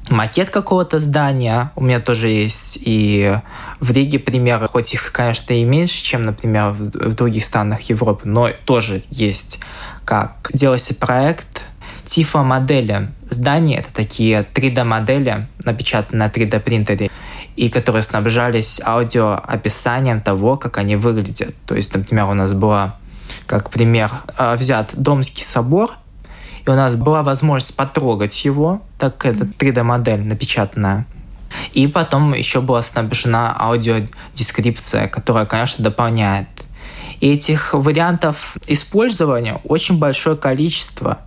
макет 0.09 0.49
какого-то 0.49 0.99
здания. 0.99 1.71
У 1.75 1.83
меня 1.83 1.99
тоже 1.99 2.29
есть 2.29 2.77
и 2.81 3.37
в 3.79 3.91
Риге 3.91 4.19
примеры, 4.19 4.67
хоть 4.67 4.93
их, 4.93 5.11
конечно, 5.11 5.53
и 5.53 5.63
меньше, 5.63 6.03
чем, 6.03 6.25
например, 6.25 6.71
в 6.71 7.13
других 7.13 7.45
странах 7.45 7.81
Европы, 7.81 8.27
но 8.27 8.49
тоже 8.65 9.03
есть. 9.09 9.59
Как 10.05 10.49
делался 10.53 10.95
проект 10.95 11.63
тифо-модели 12.05 13.09
зданий, 13.29 13.75
это 13.75 13.89
такие 13.93 14.47
3D-модели, 14.53 15.47
напечатанные 15.63 16.27
на 16.27 16.31
3D-принтере, 16.31 17.11
и 17.55 17.69
которые 17.69 18.03
снабжались 18.03 18.79
аудиоописанием 18.83 20.21
того, 20.21 20.55
как 20.55 20.77
они 20.77 20.95
выглядят. 20.95 21.53
То 21.65 21.75
есть, 21.75 21.93
например, 21.93 22.25
у 22.25 22.33
нас 22.33 22.53
была, 22.53 22.97
как 23.45 23.69
пример, 23.69 24.11
а, 24.37 24.55
взят 24.55 24.91
Домский 24.93 25.43
собор– 25.43 25.91
и 26.67 26.71
у 26.71 26.75
нас 26.75 26.95
была 26.95 27.23
возможность 27.23 27.75
потрогать 27.75 28.43
его, 28.43 28.81
так 28.99 29.17
как 29.17 29.35
это 29.35 29.45
3D-модель 29.45 30.21
напечатанная. 30.21 31.05
И 31.73 31.87
потом 31.87 32.33
еще 32.33 32.59
была 32.61 32.81
снабжена 32.81 33.55
аудиодескрипция, 33.57 35.07
которая, 35.07 35.45
конечно, 35.45 35.83
дополняет. 35.83 36.47
И 37.21 37.33
этих 37.33 37.73
вариантов 37.73 38.57
использования 38.67 39.61
очень 39.63 39.97
большое 39.97 40.35
количество. 40.35 41.19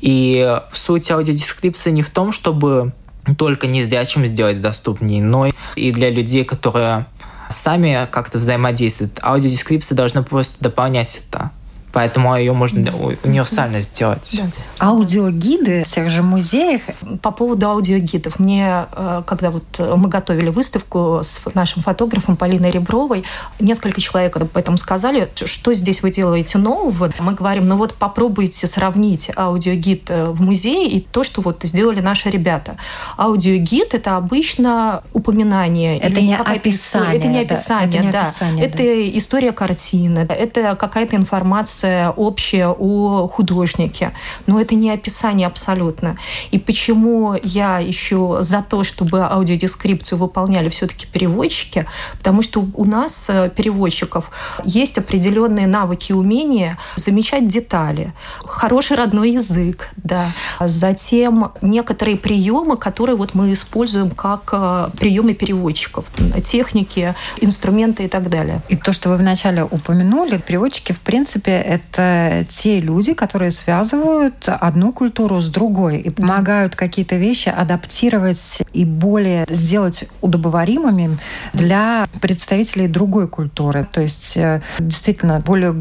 И 0.00 0.60
суть 0.72 1.10
аудиодескрипции 1.10 1.90
не 1.90 2.02
в 2.02 2.10
том, 2.10 2.32
чтобы 2.32 2.92
только 3.38 3.66
незрячим 3.66 4.26
сделать 4.26 4.60
доступнее, 4.60 5.22
но 5.22 5.50
и 5.76 5.92
для 5.92 6.10
людей, 6.10 6.44
которые 6.44 7.06
сами 7.48 8.06
как-то 8.10 8.38
взаимодействуют. 8.38 9.20
Аудиодескрипция 9.22 9.96
должна 9.96 10.22
просто 10.22 10.56
дополнять 10.60 11.22
это. 11.26 11.52
Поэтому 11.94 12.36
ее 12.36 12.52
можно 12.52 12.92
универсально 13.22 13.80
сделать. 13.80 14.36
Да. 14.36 14.88
Аудиогиды 14.88 15.84
в 15.84 15.88
тех 15.88 16.10
же 16.10 16.22
музеях. 16.22 16.82
По 17.22 17.30
поводу 17.30 17.68
аудиогидов. 17.68 18.40
Мне, 18.40 18.86
э, 18.90 19.22
когда 19.24 19.50
вот 19.50 19.64
мы 19.78 20.08
готовили 20.08 20.50
выставку 20.50 21.20
с 21.22 21.40
нашим 21.54 21.84
фотографом 21.84 22.36
Полиной 22.36 22.72
Ребровой, 22.72 23.22
несколько 23.60 24.00
человек 24.00 24.36
об 24.36 24.56
этом 24.56 24.76
сказали, 24.76 25.28
что 25.36 25.72
здесь 25.74 26.02
вы 26.02 26.10
делаете 26.10 26.58
нового. 26.58 27.12
Мы 27.20 27.32
говорим, 27.32 27.68
ну 27.68 27.76
вот 27.76 27.94
попробуйте 27.94 28.66
сравнить 28.66 29.30
аудиогид 29.36 30.10
э, 30.10 30.30
в 30.30 30.40
музее 30.40 30.88
и 30.88 31.00
то, 31.00 31.22
что 31.22 31.42
вот 31.42 31.60
сделали 31.62 32.00
наши 32.00 32.28
ребята. 32.28 32.76
Аудиогид– 33.16 33.88
это 33.94 34.16
обычно 34.16 35.04
упоминание. 35.12 35.96
Это 35.98 36.20
не 36.20 36.36
описание. 36.36 37.18
Это 37.18 37.28
не 37.28 37.40
описание, 37.40 38.02
да. 38.02 38.08
Это, 38.08 38.18
не 38.18 38.24
описание, 38.24 38.68
да. 38.68 38.76
да. 38.76 38.82
это 38.84 39.18
история 39.18 39.52
картины, 39.52 40.26
это 40.28 40.74
какая-то 40.74 41.14
информация 41.14 41.83
информация 41.84 42.10
общая 42.10 42.68
о 42.68 43.28
художнике, 43.28 44.12
но 44.46 44.60
это 44.60 44.74
не 44.74 44.90
описание 44.90 45.46
абсолютно. 45.46 46.16
И 46.50 46.58
почему 46.58 47.36
я 47.42 47.78
еще 47.78 48.38
за 48.40 48.62
то, 48.62 48.84
чтобы 48.84 49.20
аудиодескрипцию 49.20 50.18
выполняли 50.18 50.68
все-таки 50.68 51.06
переводчики, 51.06 51.86
потому 52.18 52.42
что 52.42 52.64
у 52.74 52.84
нас, 52.84 53.26
э, 53.28 53.50
переводчиков, 53.54 54.30
есть 54.64 54.98
определенные 54.98 55.66
навыки 55.66 56.12
и 56.12 56.14
умения 56.14 56.78
замечать 56.96 57.48
детали, 57.48 58.12
хороший 58.46 58.96
родной 58.96 59.32
язык, 59.32 59.90
да, 59.96 60.26
затем 60.60 61.52
некоторые 61.62 62.16
приемы, 62.16 62.76
которые 62.76 63.16
вот 63.16 63.34
мы 63.34 63.52
используем 63.52 64.10
как 64.10 64.50
э, 64.52 64.88
приемы 64.98 65.34
переводчиков, 65.34 66.04
техники, 66.44 67.14
инструменты 67.40 68.04
и 68.04 68.08
так 68.08 68.28
далее. 68.28 68.60
И 68.68 68.76
то, 68.76 68.92
что 68.92 69.10
вы 69.10 69.16
вначале 69.16 69.64
упомянули, 69.64 70.38
переводчики, 70.38 70.92
в 70.92 71.00
принципе, 71.00 71.73
это 71.74 72.46
те 72.48 72.80
люди, 72.80 73.14
которые 73.14 73.50
связывают 73.50 74.48
одну 74.48 74.92
культуру 74.92 75.40
с 75.40 75.48
другой 75.48 75.98
и 75.98 76.10
помогают 76.10 76.76
какие-то 76.76 77.16
вещи 77.16 77.48
адаптировать 77.48 78.62
и 78.72 78.84
более 78.84 79.46
сделать 79.48 80.08
удобоваримыми 80.20 81.18
для 81.52 82.06
представителей 82.20 82.88
другой 82.88 83.28
культуры. 83.28 83.86
То 83.90 84.00
есть 84.00 84.36
э, 84.36 84.60
действительно 84.78 85.40
более 85.40 85.74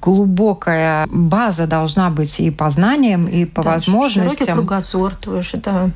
глубокая 0.00 1.06
база 1.10 1.66
должна 1.66 2.10
быть 2.10 2.40
и 2.40 2.50
по 2.50 2.70
знаниям, 2.70 3.26
и 3.26 3.44
по 3.44 3.62
да, 3.62 3.72
возможностям. 3.72 4.46
Широкий 4.46 4.52
кругозор 4.52 5.14
тоже, 5.14 5.56
да. 5.58 5.90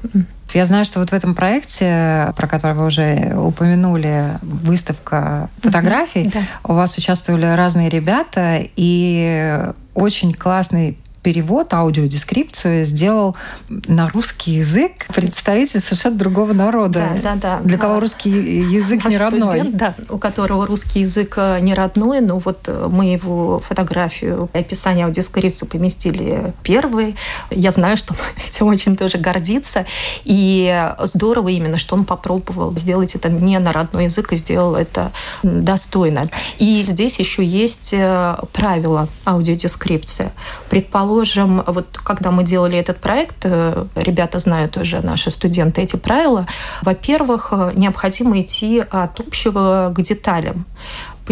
Я 0.55 0.65
знаю, 0.65 0.85
что 0.85 1.01
вот 1.01 1.11
в 1.11 1.13
этом 1.13 1.35
проекте, 1.35 2.33
про 2.37 2.47
который 2.47 2.75
вы 2.75 2.87
уже 2.87 3.35
упомянули, 3.37 4.39
выставка 4.43 5.49
фотографий, 5.61 6.25
mm-hmm, 6.25 6.33
да. 6.33 6.73
у 6.73 6.75
вас 6.75 6.97
участвовали 6.99 7.47
разные 7.47 7.89
ребята, 7.89 8.59
и 8.77 9.73
очень 9.95 10.33
классный 10.33 10.99
перевод, 11.23 11.73
аудиодескрипцию 11.73 12.85
сделал 12.85 13.37
на 13.69 14.09
русский 14.09 14.53
язык 14.53 15.07
представитель 15.15 15.81
совершенно 15.81 16.17
другого 16.17 16.53
народа. 16.53 17.11
Да, 17.23 17.35
да, 17.35 17.37
да. 17.37 17.61
Для 17.63 17.79
кого 17.79 18.01
русский 18.01 18.31
язык 18.31 19.05
Наш 19.05 19.11
не 19.13 19.19
родной. 19.19 19.59
Студент, 19.59 19.77
да, 19.77 19.95
у 20.09 20.19
которого 20.19 20.67
русский 20.67 21.01
язык 21.01 21.35
э, 21.37 21.61
не 21.61 21.75
родной, 21.75 22.21
но 22.21 22.39
вот 22.39 22.61
э, 22.67 22.89
мы 22.91 23.13
его 23.13 23.61
фотографию, 23.61 24.51
описание 24.53 25.07
аудиодескрипцию 25.07 25.69
поместили 25.69 26.53
первый. 26.65 27.15
Я 27.51 27.71
знаю, 27.71 27.97
что 27.97 28.15
он 28.19 28.45
этим 28.49 28.67
очень 28.67 28.97
тоже 28.97 29.19
гордится. 29.19 29.87
И 30.25 30.93
здорово 31.01 31.51
именно, 31.51 31.77
что 31.77 31.95
он 31.95 32.05
попробовал 32.05 32.77
сделать 32.77 33.15
это 33.15 33.29
не 33.29 33.59
на 33.61 33.73
родной 33.73 34.05
язык 34.05 34.33
и 34.33 34.37
сделал 34.37 34.75
это 34.75 35.13
достойно. 35.45 36.29
И 36.59 36.83
здесь 36.83 37.21
еще 37.21 37.45
есть 37.45 37.91
э, 37.93 38.37
правила 38.53 39.09
аудиодескрипции. 39.25 40.33
Предположим, 40.69 41.12
предположим, 41.13 41.63
вот 41.67 41.99
когда 42.05 42.31
мы 42.31 42.43
делали 42.45 42.79
этот 42.79 42.99
проект, 43.01 43.45
э, 43.45 43.85
ребята 43.95 44.39
знают 44.39 44.77
уже, 44.77 45.01
наши 45.01 45.31
студенты, 45.31 45.83
эти 45.83 45.97
правила. 45.97 46.47
Во-первых, 46.83 47.53
э, 47.53 47.73
необходимо 47.75 48.41
идти 48.41 48.83
от 48.91 49.21
общего 49.21 49.93
к 49.95 50.03
деталям. 50.03 50.65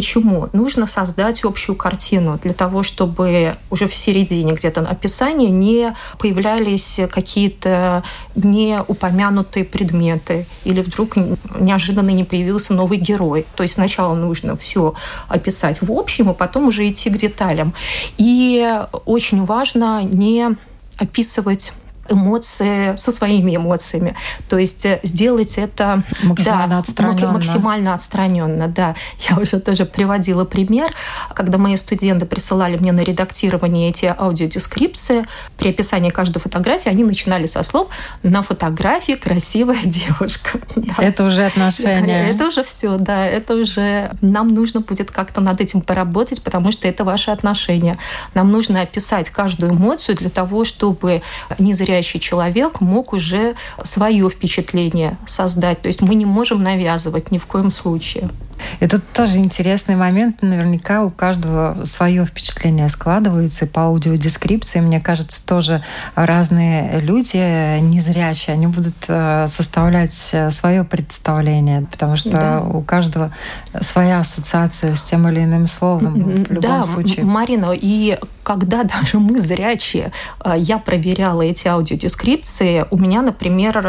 Почему? 0.01 0.49
Нужно 0.55 0.87
создать 0.87 1.45
общую 1.45 1.77
картину 1.77 2.41
для 2.43 2.55
того, 2.55 2.83
чтобы 2.83 3.59
уже 3.69 3.87
в 3.87 3.95
середине 3.95 4.55
где-то 4.55 4.81
описания 4.81 5.51
не 5.51 5.95
появлялись 6.19 7.01
какие-то 7.11 8.03
неупомянутые 8.35 9.67
предметы 9.67 10.47
или 10.65 10.81
вдруг 10.81 11.17
неожиданно 11.59 12.09
не 12.09 12.25
появился 12.25 12.73
новый 12.73 12.97
герой. 12.97 13.45
То 13.57 13.63
есть 13.63 13.75
сначала 13.75 14.15
нужно 14.15 14.57
все 14.57 14.95
описать 15.29 15.83
в 15.83 15.93
общем, 15.93 16.31
а 16.31 16.33
потом 16.33 16.69
уже 16.69 16.89
идти 16.89 17.11
к 17.11 17.19
деталям. 17.19 17.75
И 18.17 18.67
очень 19.05 19.45
важно 19.45 20.03
не 20.03 20.57
описывать 20.97 21.75
эмоции 22.11 22.97
со 22.97 23.13
своими 23.13 23.57
эмоциями. 23.57 24.15
То 24.49 24.59
есть 24.59 24.85
э, 24.85 25.01
сделать 25.03 25.59
это 25.59 26.03
максимально 26.23 26.77
да, 26.77 26.79
отстраненно. 26.79 27.33
Максимально 27.33 27.95
отстраненно, 27.95 28.69
да. 28.69 28.95
Я 29.31 29.37
уже 29.37 29.61
тоже 29.61 29.85
приводила 29.85 30.45
пример, 30.45 30.93
когда 31.35 31.59
мои 31.59 31.77
студенты 31.77 32.27
присылали 32.27 32.77
мне 32.77 32.93
на 32.93 33.01
редактирование 33.01 33.91
эти 33.91 34.15
аудиодескрипции, 34.17 35.27
при 35.57 35.71
описании 35.71 36.11
каждой 36.11 36.39
фотографии 36.41 36.89
они 36.89 37.05
начинали 37.05 37.47
со 37.47 37.63
слов 37.63 37.89
«на 38.23 38.43
фотографии 38.43 39.13
красивая 39.13 39.83
девушка». 39.85 40.59
Да. 40.81 40.95
Это 41.03 41.25
уже 41.25 41.45
отношения. 41.45 42.31
Это 42.35 42.49
уже 42.49 42.65
все, 42.65 42.97
да. 42.97 43.27
Это 43.27 43.55
уже 43.55 44.13
нам 44.23 44.49
нужно 44.49 44.81
будет 44.81 45.11
как-то 45.11 45.41
над 45.41 45.61
этим 45.61 45.83
поработать, 45.83 46.43
потому 46.43 46.73
что 46.73 46.89
это 46.89 47.05
ваши 47.05 47.31
отношения. 47.31 47.99
Нам 48.35 48.51
нужно 48.51 48.81
описать 48.81 49.29
каждую 49.29 49.73
эмоцию 49.73 50.17
для 50.17 50.31
того, 50.31 50.65
чтобы 50.65 51.23
не 51.59 51.75
зря 51.75 52.00
смотрящий 52.01 52.21
человек 52.21 52.81
мог 52.81 53.13
уже 53.13 53.55
свое 53.85 54.29
впечатление 54.31 55.17
создать. 55.27 55.83
То 55.83 55.89
есть 55.89 56.01
мы 56.01 56.15
не 56.15 56.25
можем 56.25 56.63
навязывать 56.63 57.31
ни 57.31 57.39
в 57.39 57.47
коем 57.47 57.71
случае. 57.71 58.31
Тут 58.79 59.03
тоже 59.13 59.39
интересный 59.39 59.97
момент. 59.97 60.43
Наверняка 60.43 61.05
у 61.05 61.11
каждого 61.11 61.83
свое 61.85 62.27
впечатление 62.27 62.89
складывается. 62.89 63.65
И 63.65 63.69
по 63.69 63.83
аудиодескрипции, 63.83 64.81
мне 64.81 65.01
кажется, 65.01 65.47
тоже 65.47 65.83
разные 66.15 67.01
люди 67.01 67.81
незрячие, 67.81 68.55
они 68.55 68.67
будут 68.67 68.97
э, 69.09 69.47
составлять 69.49 70.31
э, 70.33 70.51
свое 70.51 70.85
представление, 70.85 71.87
потому 71.91 72.17
что 72.17 72.31
да. 72.31 72.61
у 72.61 72.83
каждого 72.83 73.33
своя 73.81 74.21
ассоциация 74.21 74.95
с 74.95 75.03
тем 75.03 75.27
или 75.29 75.43
иным 75.43 75.67
словом 75.67 76.45
в 76.45 76.53
любом 76.53 76.61
да, 76.61 76.85
случае. 76.85 77.25
Марина, 77.25 77.73
и 77.73 78.19
когда 78.55 78.85
даже 78.97 79.19
мы 79.19 79.39
зрячие, 79.39 80.13
э, 80.45 80.55
я 80.57 80.79
проверяла 80.79 81.43
эти 81.43 81.69
аудиодескрипции, 81.69 82.85
у 82.91 82.99
меня, 82.99 83.23
например, 83.23 83.81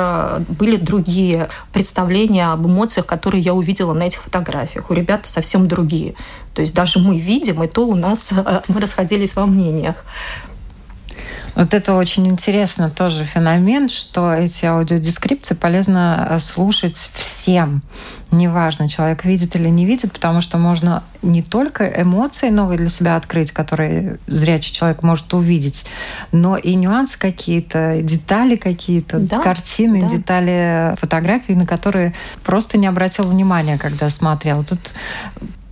были 0.48 0.75
другие 0.75 1.50
представления 1.74 2.48
об 2.48 2.65
эмоциях, 2.65 3.06
которые 3.06 3.41
я 3.41 3.53
увидела 3.53 3.94
на 3.94 4.03
этих 4.03 4.20
фотографиях 4.20 4.41
фотографиях. 4.41 4.89
У 4.89 4.94
ребят 4.94 5.25
совсем 5.25 5.68
другие. 5.68 6.13
То 6.53 6.62
есть 6.62 6.74
даже 6.75 7.00
мы 7.00 7.18
видим, 7.18 7.63
и 7.63 7.68
то 7.68 7.88
у 7.88 7.96
нас 7.96 8.30
э, 8.32 8.62
мы 8.68 8.82
расходились 8.82 9.36
во 9.36 9.46
мнениях. 9.46 9.96
Вот 11.55 11.74
это 11.74 11.96
очень 11.96 12.27
интересно 12.27 12.89
тоже 12.89 13.25
феномен, 13.25 13.89
что 13.89 14.31
эти 14.31 14.65
аудиодескрипции 14.65 15.53
полезно 15.55 16.27
э, 16.29 16.39
слушать 16.39 17.10
всем. 17.13 17.81
Неважно, 18.31 18.88
человек 18.88 19.25
видит 19.25 19.58
или 19.58 19.67
не 19.67 19.86
видит, 19.86 20.13
потому 20.13 20.39
что 20.39 20.58
можно 20.58 21.03
не 21.22 21.43
только 21.43 21.86
эмоции 21.86 22.50
новые 22.50 22.77
для 22.77 22.88
себя 22.88 23.17
открыть, 23.17 23.51
которые 23.51 24.20
зрячий 24.27 24.74
человек 24.74 25.03
может 25.03 25.34
увидеть, 25.34 25.86
но 26.31 26.55
и 26.55 26.75
нюансы 26.75 27.20
какие-то, 27.20 28.01
детали 28.01 28.55
какие-то, 28.55 29.20
да, 29.20 29.39
картины, 29.39 30.03
да. 30.03 30.10
детали 30.10 30.96
фотографий, 30.96 31.55
на 31.55 31.65
которые 31.65 32.13
просто 32.43 32.77
не 32.77 32.88
обратил 32.88 33.25
внимания, 33.25 33.77
когда 33.77 34.10
смотрел. 34.10 34.63
Тут 34.63 34.93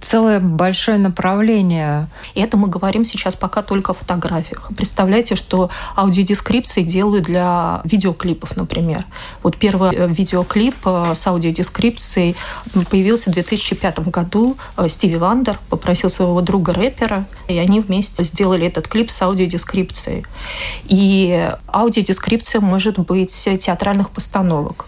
целое 0.10 0.40
большое 0.40 0.98
направление. 0.98 2.08
И 2.34 2.42
это 2.42 2.58
мы 2.58 2.68
говорим 2.68 3.06
сейчас 3.06 3.36
пока 3.36 3.62
только 3.62 3.92
о 3.92 3.94
фотографиях. 3.94 4.72
Представляете, 4.76 5.36
что 5.36 5.70
аудиодескрипции 5.96 6.82
делают 6.82 7.26
для 7.26 7.82
видеоклипов, 7.84 8.58
например. 8.58 9.06
Вот 9.44 9.58
первый 9.58 9.96
э, 9.96 10.08
видеоклип 10.08 10.76
э, 10.86 11.14
с 11.14 11.28
аудиодескрипцией 11.28 12.36
появился 12.90 13.30
в 13.30 13.34
2005 13.36 14.00
году. 14.10 14.58
Э, 14.78 14.90
Стиви 14.90 15.18
Вандер 15.18 15.60
попросил 15.70 16.10
своего 16.10 16.42
друга 16.42 16.74
рэпера, 16.74 17.28
и 17.48 17.60
они 17.60 17.80
вместе 17.80 18.24
сделали 18.24 18.66
этот 18.66 18.88
клип 18.88 19.12
с 19.12 19.22
аудиодескрипцией. 19.22 20.26
И 20.86 21.52
аудиодескрипция 21.72 22.62
может 22.62 22.98
быть 22.98 23.48
театральных 23.60 24.10
постановок. 24.10 24.88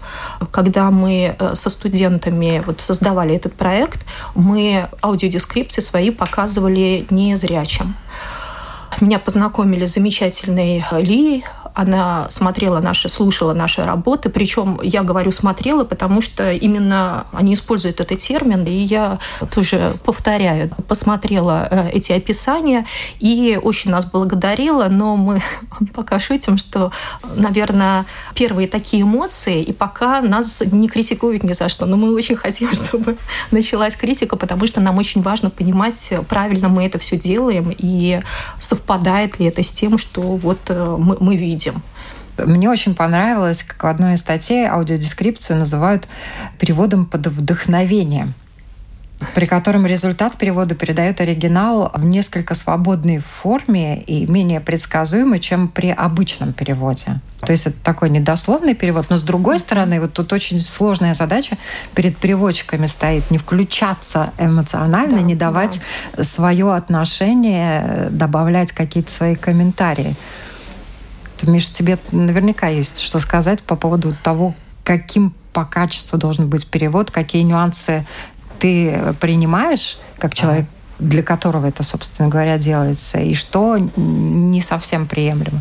Когда 0.49 0.89
мы 0.89 1.35
со 1.53 1.69
студентами 1.69 2.63
вот 2.65 2.81
создавали 2.81 3.35
этот 3.35 3.53
проект, 3.53 4.03
мы 4.33 4.89
аудиодескрипции 5.11 5.81
свои 5.81 6.09
показывали 6.09 7.05
незрячим. 7.09 7.95
Меня 8.99 9.19
познакомили 9.19 9.85
с 9.85 9.93
замечательной 9.93 10.83
Ли, 10.99 11.43
она 11.73 12.29
смотрела 12.29 12.79
наши, 12.79 13.09
слушала 13.09 13.53
наши 13.53 13.83
работы. 13.83 14.29
Причем 14.29 14.79
я 14.83 15.03
говорю 15.03 15.31
смотрела, 15.31 15.83
потому 15.83 16.21
что 16.21 16.51
именно 16.51 17.25
они 17.31 17.53
используют 17.53 17.99
этот 17.99 18.19
термин, 18.19 18.65
и 18.65 18.71
я 18.71 19.19
тоже 19.53 19.93
повторяю, 20.03 20.69
посмотрела 20.87 21.67
э, 21.69 21.89
эти 21.93 22.11
описания 22.11 22.85
и 23.19 23.59
очень 23.61 23.91
нас 23.91 24.05
благодарила, 24.05 24.87
но 24.89 25.15
мы 25.15 25.41
пока 25.93 26.19
шутим, 26.19 26.57
что, 26.57 26.91
наверное, 27.35 28.05
первые 28.35 28.67
такие 28.67 29.03
эмоции, 29.03 29.63
и 29.63 29.73
пока 29.73 30.21
нас 30.21 30.61
не 30.71 30.89
критикуют 30.89 31.43
ни 31.43 31.53
за 31.53 31.69
что, 31.69 31.85
но 31.85 31.95
мы 31.95 32.13
очень 32.13 32.35
хотим, 32.35 32.71
чтобы 32.73 33.17
началась 33.51 33.95
критика, 33.95 34.35
потому 34.35 34.67
что 34.67 34.81
нам 34.81 34.97
очень 34.97 35.21
важно 35.21 35.49
понимать, 35.49 36.13
правильно 36.27 36.67
мы 36.67 36.85
это 36.85 36.99
все 36.99 37.17
делаем, 37.17 37.73
и 37.75 38.21
совпадает 38.81 39.39
ли 39.39 39.45
это 39.45 39.61
с 39.63 39.71
тем, 39.71 39.97
что 39.97 40.21
вот 40.21 40.59
э, 40.69 40.95
мы, 40.99 41.17
мы 41.19 41.35
видим. 41.35 41.81
Мне 42.37 42.69
очень 42.69 42.95
понравилось, 42.95 43.63
как 43.63 43.83
в 43.83 43.87
одной 43.87 44.15
из 44.15 44.19
статей 44.19 44.65
аудиодескрипцию 44.65 45.59
называют 45.59 46.07
переводом 46.57 47.05
под 47.05 47.27
вдохновением 47.27 48.33
при 49.33 49.45
котором 49.45 49.85
результат 49.85 50.37
перевода 50.37 50.75
передает 50.75 51.21
оригинал 51.21 51.91
в 51.93 52.03
несколько 52.03 52.55
свободной 52.55 53.19
форме 53.19 54.01
и 54.01 54.25
менее 54.25 54.59
предсказуемый, 54.59 55.39
чем 55.39 55.67
при 55.67 55.89
обычном 55.89 56.53
переводе. 56.53 57.19
То 57.39 57.51
есть 57.51 57.65
это 57.65 57.77
такой 57.83 58.09
недословный 58.09 58.75
перевод, 58.75 59.07
но 59.09 59.17
с 59.17 59.23
другой 59.23 59.57
стороны, 59.59 59.99
вот 59.99 60.13
тут 60.13 60.31
очень 60.31 60.63
сложная 60.63 61.15
задача 61.15 61.57
перед 61.95 62.15
переводчиками 62.17 62.85
стоит 62.85 63.31
не 63.31 63.37
включаться 63.37 64.31
эмоционально, 64.37 65.17
да, 65.17 65.21
не 65.21 65.35
давать 65.35 65.81
да. 66.15 66.23
свое 66.23 66.73
отношение, 66.73 68.09
добавлять 68.11 68.71
какие-то 68.71 69.11
свои 69.11 69.35
комментарии. 69.35 70.15
Миша, 71.43 71.73
тебе 71.73 71.97
наверняка 72.11 72.67
есть 72.67 72.99
что 72.99 73.19
сказать 73.19 73.63
по 73.63 73.75
поводу 73.75 74.15
того, 74.23 74.53
каким 74.83 75.33
по 75.53 75.65
качеству 75.65 76.17
должен 76.17 76.47
быть 76.47 76.67
перевод, 76.67 77.11
какие 77.11 77.41
нюансы 77.41 78.05
ты 78.61 79.13
принимаешь 79.19 79.97
как 80.17 80.35
человек, 80.35 80.67
для 80.99 81.23
которого 81.23 81.65
это, 81.65 81.83
собственно 81.83 82.29
говоря, 82.29 82.59
делается, 82.59 83.17
и 83.19 83.33
что 83.33 83.77
не 83.95 84.61
совсем 84.61 85.07
приемлемо. 85.07 85.59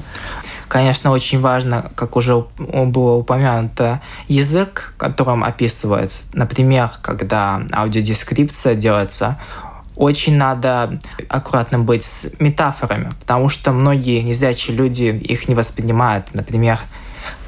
Конечно, 0.68 1.10
очень 1.10 1.40
важно, 1.40 1.90
как 1.96 2.14
уже 2.14 2.44
было 2.58 3.14
упомянуто, 3.16 4.02
язык, 4.28 4.94
которым 4.98 5.42
описывается. 5.42 6.24
Например, 6.34 6.90
когда 7.00 7.62
аудиодескрипция 7.72 8.74
делается, 8.74 9.40
очень 9.96 10.36
надо 10.36 11.00
аккуратно 11.28 11.78
быть 11.78 12.04
с 12.04 12.32
метафорами, 12.38 13.10
потому 13.20 13.48
что 13.48 13.72
многие 13.72 14.20
незрячие 14.20 14.76
люди 14.76 15.04
их 15.04 15.48
не 15.48 15.54
воспринимают. 15.54 16.32
Например, 16.34 16.78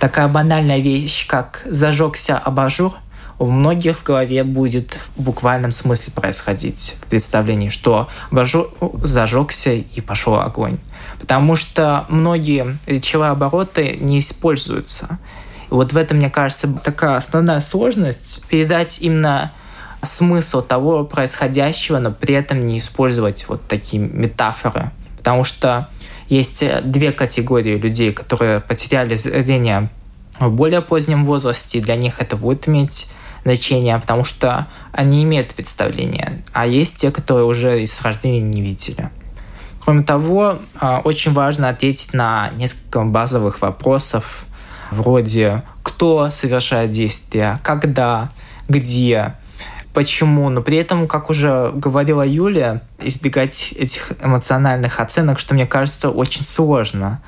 такая 0.01 0.29
банальная 0.29 0.81
вещь, 0.81 1.27
как 1.27 1.63
зажегся 1.67 2.39
абажур, 2.39 2.95
у 3.43 3.47
многих 3.51 3.99
в 3.99 4.03
голове 4.05 4.45
будет 4.45 4.97
в 5.17 5.23
буквальном 5.23 5.73
смысле 5.73 6.13
происходить 6.15 6.95
в 7.01 7.07
представлении, 7.09 7.71
что 7.71 8.09
зажегся 9.03 9.73
и 9.73 10.01
пошел 10.01 10.37
огонь. 10.37 10.79
Потому 11.21 11.57
что 11.57 12.07
многие 12.09 12.79
речевые 12.87 13.33
обороты 13.33 13.97
не 14.01 14.21
используются. 14.21 15.19
И 15.69 15.75
вот 15.75 15.93
в 15.93 15.97
этом, 15.97 16.19
мне 16.19 16.31
кажется, 16.31 16.73
такая 16.85 17.17
основная 17.17 17.59
сложность 17.59 18.47
передать 18.47 18.99
именно 19.01 19.51
смысл 20.05 20.63
того 20.63 21.05
происходящего, 21.05 21.99
но 21.99 22.13
при 22.13 22.37
этом 22.37 22.65
не 22.65 22.79
использовать 22.79 23.49
вот 23.49 23.67
такие 23.67 24.01
метафоры. 24.01 24.93
Потому 25.19 25.43
что 25.43 25.89
есть 26.29 26.63
две 26.85 27.11
категории 27.11 27.77
людей, 27.77 28.13
которые 28.13 28.61
потеряли 28.61 29.17
зрение 29.17 29.91
в 30.39 30.49
более 30.49 30.81
позднем 30.81 31.25
возрасте, 31.25 31.79
и 31.79 31.81
для 31.81 31.97
них 31.97 32.21
это 32.21 32.37
будет 32.37 32.69
иметь 32.69 33.11
значение, 33.45 33.99
потому 33.99 34.25
что 34.25 34.69
они 34.93 35.23
имеют 35.25 35.55
представление, 35.55 36.43
а 36.53 36.67
есть 36.67 36.97
те, 36.97 37.11
которые 37.11 37.45
уже 37.47 37.85
с 37.87 38.01
рождения 38.03 38.41
не 38.41 38.63
видели. 38.63 39.11
Кроме 39.85 40.05
того, 40.05 40.59
а, 40.79 41.01
очень 41.03 41.33
важно 41.33 41.69
ответить 41.69 42.15
на 42.15 42.51
несколько 42.57 43.03
базовых 43.03 43.61
вопросов, 43.63 44.47
вроде 44.93 45.65
кто 45.83 46.31
совершает 46.31 46.91
действия, 46.91 47.59
когда, 47.65 48.31
где, 48.69 49.35
почему. 49.93 50.49
Но 50.51 50.63
при 50.63 50.77
этом, 50.77 51.09
как 51.09 51.31
уже 51.31 51.73
говорила 51.75 52.25
Юлия, 52.25 52.83
избегать 53.01 53.73
этих 53.73 54.13
эмоциональных 54.23 55.01
оценок, 55.01 55.41
что 55.41 55.55
мне 55.55 55.67
кажется 55.67 56.11
очень 56.11 56.47
сложно. 56.47 57.21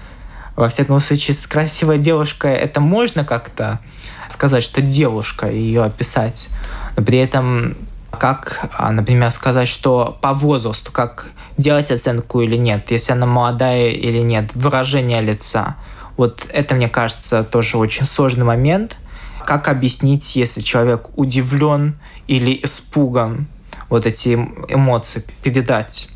Во 0.57 0.69
всяком 0.69 1.01
случае, 1.01 1.35
с 1.35 1.47
красивой 1.47 1.99
девушкой 1.99 2.55
это 2.55 2.81
можно 2.81 3.25
как-то 3.25 3.81
сказать, 4.29 4.63
что 4.63 4.83
девушка, 4.83 5.51
ее 5.51 5.83
описать. 5.83 6.49
Но 6.97 7.03
при 7.03 7.19
этом 7.19 7.77
как, 8.19 8.69
а, 8.73 8.93
например, 8.93 9.31
сказать, 9.31 9.69
что 9.69 10.17
по 10.21 10.33
возрасту, 10.35 10.93
как 10.93 11.27
делать 11.59 11.91
оценку 11.91 12.41
или 12.41 12.57
нет, 12.57 12.91
если 12.91 13.13
она 13.13 13.27
молодая 13.27 13.91
или 13.91 14.19
нет, 14.19 14.51
выражение 14.55 15.21
лица. 15.21 15.77
Вот 16.17 16.47
это, 16.53 16.75
мне 16.75 16.89
кажется, 16.89 17.43
тоже 17.43 17.77
очень 17.77 18.07
сложный 18.07 18.45
момент. 18.45 18.97
Как 19.45 19.69
объяснить, 19.69 20.37
если 20.37 20.61
человек 20.63 21.11
удивлен 21.17 21.99
или 22.29 22.59
испуган, 22.63 23.47
вот 23.89 24.07
эти 24.07 24.35
эмоции 24.69 25.25
передать? 25.43 26.09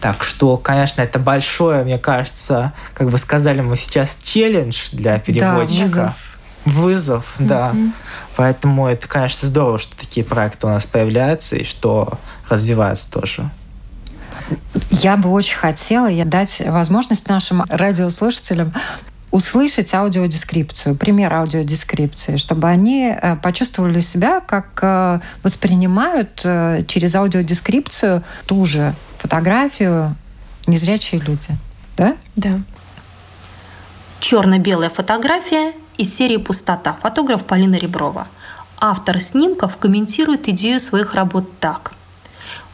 Так 0.00 0.22
что, 0.22 0.56
конечно, 0.56 1.02
это 1.02 1.18
большое, 1.18 1.84
мне 1.84 1.98
кажется, 1.98 2.72
как 2.94 3.08
вы 3.08 3.18
сказали, 3.18 3.60
мы 3.60 3.76
сейчас 3.76 4.18
челлендж 4.22 4.88
для 4.92 5.18
переводчика. 5.18 5.88
Да, 5.88 6.14
вызов. 6.14 6.14
Вызов, 6.64 7.34
да. 7.38 7.72
Поэтому 8.36 8.86
это, 8.86 9.08
конечно, 9.08 9.48
здорово, 9.48 9.78
что 9.78 9.96
такие 9.96 10.24
проекты 10.24 10.66
у 10.66 10.70
нас 10.70 10.86
появляются 10.86 11.56
и 11.56 11.64
что 11.64 12.18
развиваются 12.48 13.10
тоже. 13.10 13.50
Я 14.90 15.16
бы 15.16 15.30
очень 15.30 15.56
хотела 15.56 16.10
дать 16.24 16.62
возможность 16.64 17.28
нашим 17.28 17.64
радиослушателям 17.68 18.72
услышать 19.30 19.92
аудиодескрипцию, 19.94 20.94
пример 20.94 21.32
аудиодескрипции, 21.32 22.36
чтобы 22.36 22.68
они 22.68 23.06
э, 23.10 23.36
почувствовали 23.36 24.00
себя, 24.00 24.40
как 24.40 24.78
э, 24.82 25.20
воспринимают 25.42 26.42
э, 26.44 26.84
через 26.86 27.14
аудиодескрипцию 27.14 28.22
ту 28.46 28.66
же 28.66 28.94
фотографию 29.22 30.16
незрячие 30.66 31.20
люди. 31.20 31.56
Да? 31.96 32.16
Да. 32.34 32.60
Черно-белая 34.18 34.90
фотография 34.90 35.74
из 35.96 36.12
серии 36.12 36.38
«Пустота». 36.38 36.96
Фотограф 37.00 37.44
Полина 37.44 37.76
Реброва. 37.76 38.26
Автор 38.80 39.20
снимков 39.20 39.76
комментирует 39.76 40.48
идею 40.48 40.80
своих 40.80 41.14
работ 41.14 41.44
так. 41.60 41.92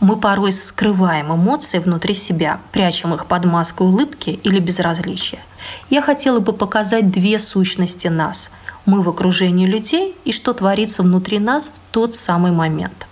Мы 0.01 0.17
порой 0.17 0.53
скрываем 0.53 1.35
эмоции 1.35 1.81
внутри 1.81 2.15
себя, 2.15 2.61
прячем 2.73 3.15
их 3.15 3.27
под 3.27 3.45
маской 3.45 3.83
улыбки 3.83 4.31
или 4.31 4.59
безразличия. 4.59 5.41
Я 5.91 6.01
хотела 6.01 6.41
бы 6.41 6.55
показать 6.55 7.11
две 7.11 7.39
сущности 7.39 8.09
нас. 8.09 8.51
Мы 8.87 9.03
в 9.03 9.09
окружении 9.11 9.67
людей 9.67 10.17
и 10.25 10.33
что 10.33 10.55
творится 10.55 11.03
внутри 11.03 11.41
нас 11.41 11.69
в 11.69 11.93
тот 11.93 12.15
самый 12.15 12.53
момент. 12.53 13.08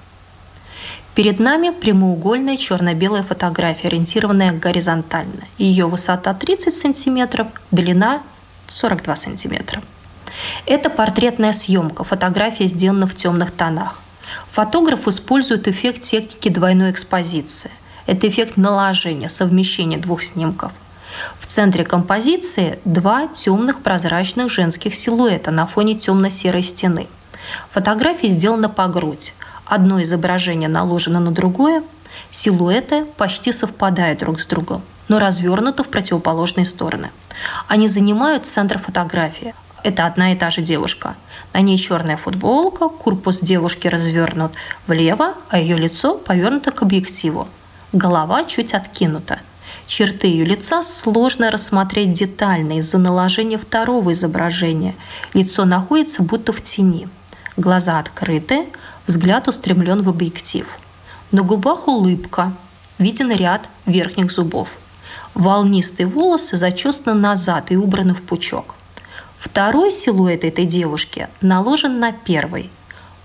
Перед 1.17 1.39
нами 1.41 1.71
прямоугольная 1.71 2.59
черно-белая 2.59 3.23
фотография, 3.23 3.89
ориентированная 3.89 4.53
горизонтально. 4.53 5.45
Ее 5.57 5.87
высота 5.87 6.35
30 6.35 6.75
см, 6.75 7.47
длина 7.71 8.21
42 8.67 9.17
см. 9.17 9.81
Это 10.67 10.91
портретная 10.91 11.55
съемка, 11.55 12.05
фотография 12.05 12.67
сделана 12.67 13.07
в 13.07 13.15
темных 13.15 13.51
тонах. 13.51 13.99
Фотограф 14.51 15.09
использует 15.09 15.69
эффект 15.69 16.03
техники 16.03 16.51
двойной 16.51 16.91
экспозиции. 16.91 17.71
Это 18.05 18.29
эффект 18.29 18.59
наложения, 18.59 19.31
совмещения 19.31 19.97
двух 19.97 20.23
снимков. 20.23 20.73
В 21.39 21.47
центре 21.47 21.83
композиции 21.85 22.79
два 22.85 23.27
темных 23.29 23.81
прозрачных 23.81 24.51
женских 24.51 24.95
силуэта 24.95 25.51
на 25.51 25.67
фоне 25.67 25.95
темно-серой 25.95 26.63
стены. 26.63 27.07
Фотография 27.71 28.29
сделана 28.29 28.69
по 28.69 28.87
грудь. 28.89 29.33
Одно 29.67 30.01
изображение 30.01 30.69
наложено 30.69 31.19
на 31.19 31.33
другое. 31.33 31.83
Силуэты 32.31 33.05
почти 33.17 33.53
совпадают 33.53 34.21
друг 34.21 34.41
с 34.41 34.47
другом, 34.47 34.83
но 35.09 35.19
развернуты 35.19 35.83
в 35.83 35.89
противоположные 35.89 36.65
стороны. 36.65 37.11
Они 37.67 37.89
занимают 37.89 38.47
центр 38.47 38.79
фотографии. 38.79 39.55
Это 39.83 40.07
одна 40.07 40.33
и 40.33 40.37
та 40.37 40.51
же 40.51 40.63
девушка. 40.63 41.17
На 41.53 41.61
ней 41.61 41.77
черная 41.77 42.17
футболка, 42.17 42.89
корпус 42.89 43.41
девушки 43.41 43.89
развернут 43.89 44.53
влево, 44.87 45.35
а 45.49 45.59
ее 45.59 45.77
лицо 45.77 46.15
повернуто 46.17 46.71
к 46.71 46.83
объективу. 46.83 47.49
Голова 47.93 48.45
чуть 48.45 48.73
откинута. 48.73 49.41
Черты 49.87 50.29
ее 50.29 50.45
лица 50.45 50.85
сложно 50.85 51.51
рассмотреть 51.51 52.13
детально 52.13 52.79
из-за 52.79 52.99
наложения 52.99 53.59
второго 53.59 54.13
изображения. 54.13 54.95
Лицо 55.35 55.65
находится 55.65 56.23
будто 56.23 56.53
в 56.53 56.63
тени. 56.63 57.09
Глаза 57.57 57.99
открыты, 57.99 58.67
взгляд 59.07 59.49
устремлен 59.49 60.03
в 60.03 60.09
объектив. 60.09 60.69
На 61.33 61.43
губах 61.43 61.89
улыбка, 61.89 62.53
виден 62.99 63.33
ряд 63.33 63.69
верхних 63.85 64.31
зубов. 64.31 64.79
Волнистые 65.35 66.07
волосы 66.07 66.57
зачесаны 66.57 67.15
назад 67.15 67.71
и 67.71 67.77
убраны 67.77 68.15
в 68.15 68.23
пучок. 68.23 68.75
Второй 69.39 69.91
силуэт 69.91 70.45
этой 70.45 70.65
девушки 70.65 71.29
наложен 71.41 72.01
на 72.01 72.13
первый. 72.13 72.71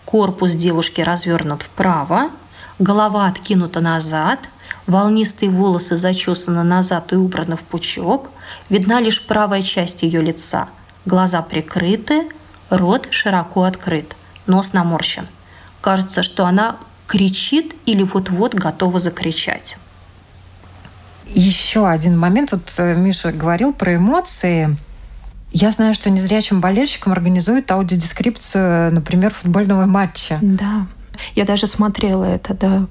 Корпус 0.05 0.51
девушки 0.51 1.01
развернут 1.01 1.63
вправо, 1.63 2.31
голова 2.79 3.27
откинута 3.27 3.79
назад, 3.79 4.39
волнистые 4.87 5.49
волосы 5.49 5.97
зачесаны 5.97 6.63
назад 6.63 7.13
и 7.13 7.15
убраны 7.15 7.55
в 7.55 7.63
пучок, 7.63 8.29
видна 8.69 8.99
лишь 8.99 9.25
правая 9.25 9.61
часть 9.61 10.03
ее 10.03 10.21
лица, 10.21 10.67
глаза 11.05 11.41
прикрыты, 11.41 12.27
рот 12.69 13.07
широко 13.09 13.63
открыт, 13.63 14.15
нос 14.47 14.73
наморщен. 14.73 15.27
Кажется, 15.81 16.23
что 16.23 16.45
она 16.45 16.77
кричит 17.07 17.75
или 17.85 18.03
вот-вот 18.03 18.53
готова 18.53 18.99
закричать. 18.99 19.77
Еще 21.33 21.87
один 21.87 22.17
момент. 22.17 22.51
Вот 22.51 22.73
э, 22.77 22.95
Миша 22.95 23.31
говорил 23.31 23.73
про 23.73 23.95
эмоции. 23.95 24.77
Я 25.51 25.71
знаю, 25.71 25.93
что 25.93 26.09
незрячим 26.09 26.61
болельщикам 26.61 27.11
организуют 27.11 27.69
аудиодескрипцию, 27.71 28.93
например, 28.93 29.33
футбольного 29.33 29.85
матча. 29.85 30.39
Да. 30.41 30.87
Я 31.35 31.45
даже 31.45 31.67
смотрела 31.67 32.23
это, 32.23 32.53
да. 32.53 32.87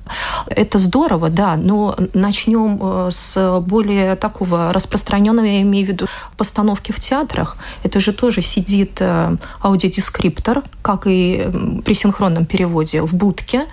Это 0.47 0.79
здорово, 0.79 1.29
да, 1.29 1.57
но 1.57 1.97
начнем 2.15 2.79
э, 2.81 3.11
с 3.13 3.61
более 3.61 4.17
такого 4.17 4.73
распространенного, 4.73 5.47
я 5.47 5.63
имею 5.63 5.87
в 5.87 5.89
виду, 5.89 6.07
постановки 6.37 6.93
в 6.93 7.01
театрах. 7.01 7.57
Это 7.83 8.01
же 8.01 8.13
тоже 8.13 8.43
сидит 8.43 8.99
э, 9.01 9.37
аудиодескриптор, 9.63 10.63
как 10.83 11.07
и 11.07 11.49
при 11.85 11.95
синхронном 11.95 12.47
переводе, 12.47 13.03
в 13.03 13.15
будке, 13.15 13.67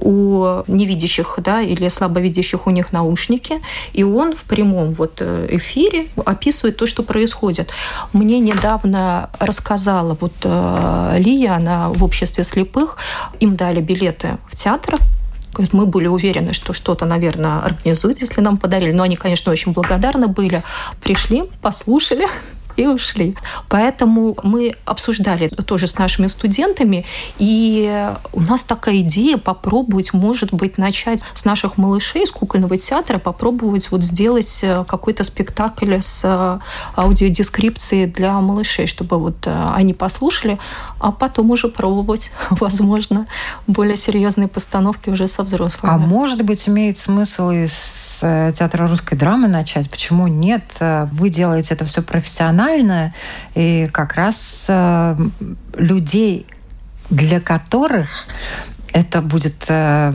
у 0.00 0.62
невидящих 0.66 1.38
да, 1.38 1.60
или 1.62 1.88
слабовидящих 1.88 2.66
у 2.66 2.70
них 2.70 2.92
наушники, 2.92 3.60
и 3.92 4.02
он 4.02 4.34
в 4.34 4.44
прямом 4.44 4.92
вот 4.94 5.18
э, 5.20 5.46
эфире 5.50 6.08
описывает 6.24 6.76
то, 6.76 6.86
что 6.86 7.02
происходит. 7.02 7.70
Мне 8.12 8.38
недавно 8.38 9.30
рассказала 9.38 10.16
вот 10.20 10.34
э, 10.42 11.16
Лия, 11.18 11.54
она 11.54 11.88
в 11.88 12.04
обществе 12.04 12.44
слепых, 12.44 12.96
им 13.40 13.56
дали 13.56 13.80
билеты 13.80 14.38
в 14.48 14.56
театр, 14.56 14.98
мы 15.72 15.86
были 15.86 16.06
уверены, 16.06 16.52
что 16.52 16.72
что-то, 16.72 17.06
наверное, 17.06 17.60
организуют, 17.60 18.20
если 18.20 18.40
нам 18.40 18.58
подарили. 18.58 18.92
Но 18.92 19.02
они, 19.04 19.16
конечно, 19.16 19.52
очень 19.52 19.72
благодарны 19.72 20.26
были. 20.26 20.62
Пришли, 21.02 21.44
послушали, 21.62 22.26
и 22.76 22.86
ушли. 22.86 23.36
Поэтому 23.68 24.36
мы 24.42 24.74
обсуждали 24.84 25.48
тоже 25.48 25.86
с 25.86 25.98
нашими 25.98 26.26
студентами, 26.26 27.04
и 27.38 28.12
у 28.32 28.40
нас 28.40 28.64
такая 28.64 29.00
идея 29.00 29.38
попробовать, 29.38 30.12
может 30.12 30.52
быть, 30.52 30.78
начать 30.78 31.22
с 31.34 31.44
наших 31.44 31.78
малышей, 31.78 32.26
с 32.26 32.30
кукольного 32.30 32.76
театра, 32.76 33.18
попробовать 33.18 33.90
вот 33.90 34.02
сделать 34.02 34.60
э, 34.62 34.84
какой-то 34.86 35.24
спектакль 35.24 35.98
с 36.00 36.22
э, 36.24 36.58
аудиодескрипцией 37.00 38.06
для 38.06 38.32
малышей, 38.40 38.86
чтобы 38.86 39.18
вот 39.18 39.46
э, 39.46 39.72
они 39.74 39.94
послушали, 39.94 40.58
а 41.00 41.12
потом 41.12 41.50
уже 41.50 41.68
пробовать, 41.68 42.30
возможно, 42.50 43.26
более 43.66 43.96
серьезные 43.96 44.48
постановки 44.48 45.10
уже 45.10 45.28
со 45.28 45.42
взрослыми. 45.42 45.94
А 45.94 45.98
может 45.98 46.42
быть, 46.42 46.68
имеет 46.68 46.98
смысл 46.98 47.50
из 47.50 48.18
театра 48.20 48.86
русской 48.86 49.16
драмы 49.16 49.48
начать? 49.48 49.90
Почему 49.90 50.26
нет? 50.26 50.64
Вы 50.80 51.30
делаете 51.30 51.74
это 51.74 51.84
все 51.84 52.02
профессионально, 52.02 52.65
профессионально, 52.66 53.14
и 53.54 53.88
как 53.92 54.14
раз 54.14 54.66
э, 54.68 55.16
людей, 55.74 56.46
для 57.10 57.40
которых 57.40 58.26
это 58.92 59.22
будет 59.22 59.66
э, 59.68 60.12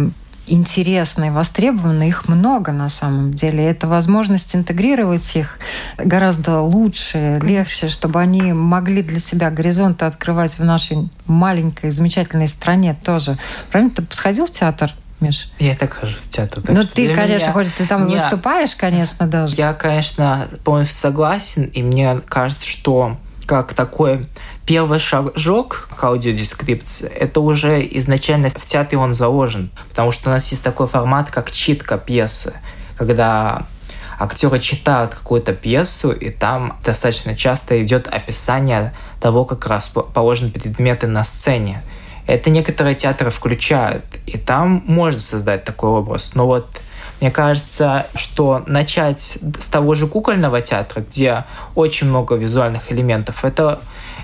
интересно 0.48 1.26
и 1.26 1.30
востребовано, 1.30 2.08
их 2.08 2.28
много 2.28 2.72
на 2.72 2.90
самом 2.90 3.34
деле. 3.34 3.66
Это 3.66 3.88
возможность 3.88 4.56
интегрировать 4.56 5.36
их 5.36 5.60
гораздо 5.98 6.60
лучше, 6.60 7.38
Конечно. 7.40 7.48
легче, 7.48 7.90
чтобы 7.90 8.20
они 8.20 8.54
могли 8.54 9.02
для 9.02 9.20
себя 9.20 9.50
горизонты 9.50 10.06
открывать 10.06 10.58
в 10.60 10.64
нашей 10.64 11.10
маленькой, 11.26 11.92
замечательной 11.92 12.48
стране 12.48 12.96
тоже. 13.06 13.38
Правильно? 13.72 13.94
Ты 13.94 14.04
сходил 14.12 14.46
в 14.46 14.52
театр? 14.52 14.92
Миш? 15.22 15.52
Я 15.60 15.76
так 15.76 15.94
хожу 15.94 16.16
в 16.20 16.30
театр. 16.30 16.64
Ну, 16.68 16.84
ты, 16.84 17.14
конечно, 17.14 17.46
меня... 17.46 17.54
хоть 17.54 17.74
ты 17.76 17.86
там 17.86 18.08
не... 18.08 18.16
выступаешь, 18.16 18.76
конечно, 18.76 19.28
даже. 19.28 19.56
Я, 19.56 19.74
конечно, 19.74 20.48
полностью 20.64 20.98
согласен, 20.98 21.66
и 21.66 21.84
мне 21.84 22.20
кажется, 22.28 22.68
что 22.68 23.18
как 23.46 23.74
такой 23.74 24.28
первый 24.66 25.00
шажок 25.00 25.90
к 25.96 26.04
аудиодескрипции, 26.04 27.08
это 27.08 27.40
уже 27.40 27.86
изначально 27.98 28.50
в 28.50 28.66
театре 28.66 28.98
он 28.98 29.14
заложен, 29.14 29.70
потому 29.90 30.12
что 30.12 30.30
у 30.30 30.34
нас 30.34 30.50
есть 30.52 30.64
такой 30.64 30.88
формат, 30.88 31.30
как 31.30 31.52
читка 31.52 31.98
пьесы, 31.98 32.54
когда 32.98 33.68
актеры 34.20 34.60
читают 34.60 35.14
какую-то 35.14 35.54
пьесу, 35.54 36.12
и 36.12 36.30
там 36.30 36.80
достаточно 36.84 37.36
часто 37.36 37.84
идет 37.84 38.08
описание 38.08 38.94
того, 39.20 39.46
как 39.46 39.68
расположены 39.68 40.52
предметы 40.52 41.08
на 41.08 41.24
сцене. 41.24 41.84
Это 42.28 42.50
некоторые 42.50 42.96
театры 42.96 43.30
включают, 43.32 44.06
и 44.26 44.38
там 44.38 44.84
можно 44.86 45.20
создать 45.20 45.64
такой 45.64 45.90
образ. 45.90 46.36
Но 46.36 46.46
вот 46.46 46.68
мне 47.20 47.30
кажется, 47.30 48.08
что 48.16 48.64
начать 48.66 49.38
с 49.60 49.68
того 49.68 49.94
же 49.94 50.08
кукольного 50.08 50.62
театра, 50.62 51.02
где 51.02 51.46
очень 51.76 52.08
много 52.08 52.36
визуальных 52.36 52.92
элементов, 52.92 53.46
это 53.46 53.80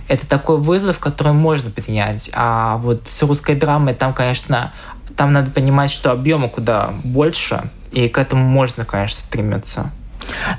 это 0.08 0.26
такой 0.26 0.58
вызов, 0.58 1.00
который 1.00 1.34
можно 1.34 1.70
принять. 1.70 2.32
А 2.34 2.78
вот 2.78 3.10
с 3.10 3.24
русской 3.24 3.56
драмой 3.56 3.94
там, 3.94 4.14
конечно, 4.14 4.74
там 5.18 5.34
надо 5.34 5.52
понимать, 5.52 5.92
что 5.92 6.12
объема 6.12 6.48
куда 6.48 6.94
больше, 7.04 7.70
и 7.92 8.08
к 8.08 8.18
этому 8.18 8.44
можно, 8.48 8.86
конечно, 8.86 9.18
стремиться. 9.18 9.92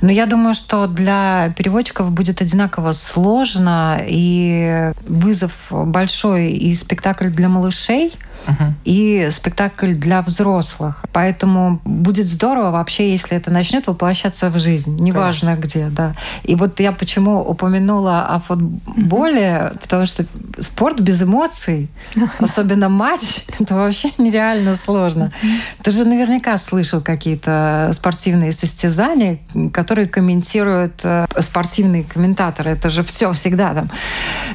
Но 0.01 0.11
я 0.11 0.27
думаю, 0.27 0.55
что 0.55 0.87
для 0.87 1.53
переводчиков 1.57 2.11
будет 2.11 2.41
одинаково 2.41 2.93
сложно, 2.93 4.01
и 4.07 4.93
вызов 5.07 5.53
большой 5.71 6.53
и 6.53 6.75
спектакль 6.75 7.29
для 7.29 7.49
малышей– 7.49 8.15
uh-huh. 8.47 8.73
и 8.85 9.29
спектакль 9.31 9.95
для 9.95 10.23
взрослых. 10.23 11.03
Поэтому 11.13 11.81
будет 11.85 12.27
здорово 12.27 12.71
вообще, 12.71 13.13
если 13.13 13.37
это 13.37 13.51
начнет 13.51 13.87
воплощаться 13.87 14.51
в 14.51 14.59
жизнь, 14.59 14.97
неважно 15.01 15.57
Конечно. 15.57 15.69
где, 15.69 15.87
да. 15.89 16.15
И 16.45 16.55
вот 16.55 16.81
я 16.81 16.93
почему 16.93 17.41
упомянула 17.41 18.27
о 18.27 18.41
футболе, 18.41 19.41
uh-huh. 19.43 19.81
потому 19.81 20.07
что 20.07 20.25
спорт 20.59 21.01
без 21.01 21.23
эмоций, 21.23 21.89
особенно 22.39 22.89
матч, 22.89 23.45
это 23.59 23.75
вообще 23.75 24.11
нереально 24.19 24.75
сложно. 24.75 25.33
Uh-huh. 25.43 25.83
Ты 25.83 25.93
же 25.93 26.05
наверняка 26.05 26.57
слышал 26.59 27.01
какие-то 27.01 27.91
спортивные 27.93 28.53
состязания, 28.53 29.39
которые 29.73 30.09
комментируют 30.09 31.01
э, 31.05 31.27
спортивные 31.41 32.05
комментаторы. 32.05 32.71
Это 32.71 32.91
же 32.91 33.03
все 33.03 33.33
всегда 33.33 33.75
там. 33.75 33.91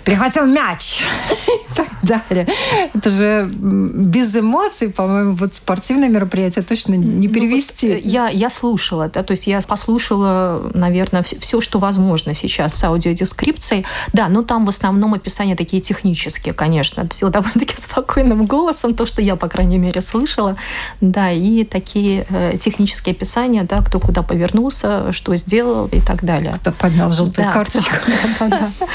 Перехватил 0.04 0.46
мяч 0.46 1.02
и 1.48 1.76
так 1.76 1.88
далее. 2.02 2.48
Это 2.94 3.10
же 3.10 3.52
без 3.74 4.36
эмоций, 4.36 4.90
по-моему, 4.90 5.36
вот 5.36 5.56
спортивное 5.56 6.10
мероприятие 6.10 6.64
точно 6.64 6.96
не 6.96 7.28
перевести. 7.28 7.88
Ну, 7.88 7.94
вот 7.96 8.06
я, 8.06 8.28
я 8.30 8.50
слушала, 8.50 9.10
да, 9.10 9.24
то 9.24 9.32
есть 9.32 9.48
я 9.48 9.62
послушала, 9.62 10.72
наверное, 10.74 11.24
все, 11.24 11.62
что 11.62 11.80
возможно 11.80 12.34
сейчас 12.34 12.74
с 12.76 12.84
аудиодескрипцией. 12.84 13.86
Да, 14.14 14.30
но 14.30 14.44
там 14.44 14.66
в 14.66 14.70
основном 14.70 15.14
описания 15.14 15.56
такие 15.56 15.82
технические, 15.82 16.54
конечно. 16.54 17.08
Все 17.12 17.30
довольно-таки 17.30 17.76
спокойным 17.78 18.46
голосом, 18.46 18.96
то, 18.96 19.06
что 19.06 19.22
я, 19.22 19.36
по 19.36 19.48
крайней 19.48 19.78
мере, 19.78 20.02
слышала. 20.02 20.56
Да, 21.02 21.32
и 21.32 21.64
такие 21.64 22.26
э, 22.30 22.58
технические 22.58 23.14
описания, 23.14 23.64
да, 23.64 23.82
кто 23.82 24.00
куда 24.00 24.22
повернулся, 24.22 25.12
что 25.12 25.36
сделал 25.36 25.88
и 25.88 26.02
так 26.02 26.24
далее. 26.24 26.56
Кто 26.62 26.72
поднял 26.72 27.10
желтую 27.12 27.48
да, 27.48 27.52
карточку. 27.52 27.94
Да, 28.40 28.48
да, 28.48 28.72
да. 28.82 28.88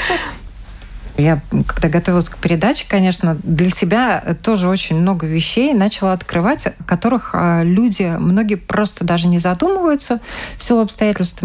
Я, 1.19 1.41
когда 1.67 1.89
готовилась 1.89 2.29
к 2.29 2.37
передаче, 2.37 2.85
конечно, 2.87 3.37
для 3.43 3.69
себя 3.69 4.37
тоже 4.41 4.67
очень 4.67 4.99
много 4.99 5.27
вещей 5.27 5.73
начала 5.73 6.13
открывать, 6.13 6.67
о 6.67 6.83
которых 6.85 7.31
а, 7.33 7.63
люди, 7.63 8.15
многие 8.17 8.55
просто 8.55 9.03
даже 9.03 9.27
не 9.27 9.39
задумываются 9.39 10.19
в 10.57 10.63
силу 10.63 10.81
обстоятельств. 10.81 11.43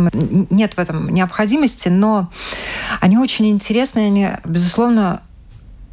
Нет 0.50 0.74
в 0.74 0.78
этом 0.78 1.08
необходимости, 1.08 1.88
но 1.88 2.30
они 3.00 3.18
очень 3.18 3.50
интересные, 3.50 4.06
они, 4.06 4.28
безусловно, 4.44 5.22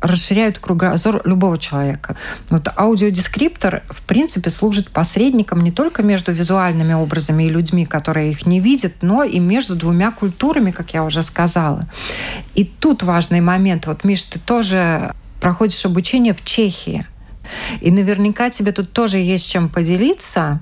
расширяют 0.01 0.59
кругозор 0.59 1.21
любого 1.25 1.57
человека. 1.57 2.17
Вот 2.49 2.67
аудиодескриптор, 2.75 3.83
в 3.89 4.01
принципе, 4.01 4.49
служит 4.49 4.89
посредником 4.89 5.61
не 5.61 5.71
только 5.71 6.03
между 6.03 6.31
визуальными 6.31 6.93
образами 6.93 7.43
и 7.43 7.49
людьми, 7.49 7.85
которые 7.85 8.31
их 8.31 8.45
не 8.45 8.59
видят, 8.59 8.95
но 9.01 9.23
и 9.23 9.39
между 9.39 9.75
двумя 9.75 10.11
культурами, 10.11 10.71
как 10.71 10.93
я 10.93 11.03
уже 11.03 11.23
сказала. 11.23 11.83
И 12.55 12.65
тут 12.65 13.03
важный 13.03 13.41
момент. 13.41 13.85
Вот, 13.85 14.03
Миш, 14.03 14.23
ты 14.23 14.39
тоже 14.39 15.13
проходишь 15.39 15.85
обучение 15.85 16.33
в 16.33 16.43
Чехии. 16.43 17.05
И 17.79 17.91
наверняка 17.91 18.49
тебе 18.49 18.71
тут 18.71 18.91
тоже 18.91 19.17
есть 19.17 19.49
чем 19.49 19.69
поделиться. 19.69 20.59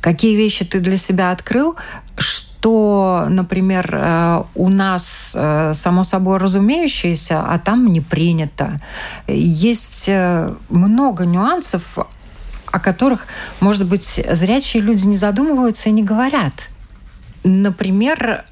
Какие 0.00 0.36
вещи 0.36 0.64
ты 0.64 0.80
для 0.80 0.98
себя 0.98 1.30
открыл, 1.30 1.76
что, 2.16 2.45
например, 3.28 3.88
э, 3.92 4.42
у 4.54 4.68
нас 4.68 5.32
э, 5.34 5.72
само 5.74 6.04
собой 6.04 6.38
разумеющееся, 6.38 7.40
а 7.40 7.58
там 7.58 7.86
не 7.86 8.00
принято. 8.00 8.80
Есть 9.28 10.08
э, 10.08 10.54
много 10.68 11.24
нюансов, 11.24 11.82
о 12.66 12.80
которых, 12.80 13.26
может 13.60 13.86
быть, 13.86 14.24
зрячие 14.30 14.82
люди 14.82 15.06
не 15.06 15.16
задумываются 15.16 15.88
и 15.88 15.92
не 15.92 16.02
говорят. 16.02 16.68
Например, 17.44 18.44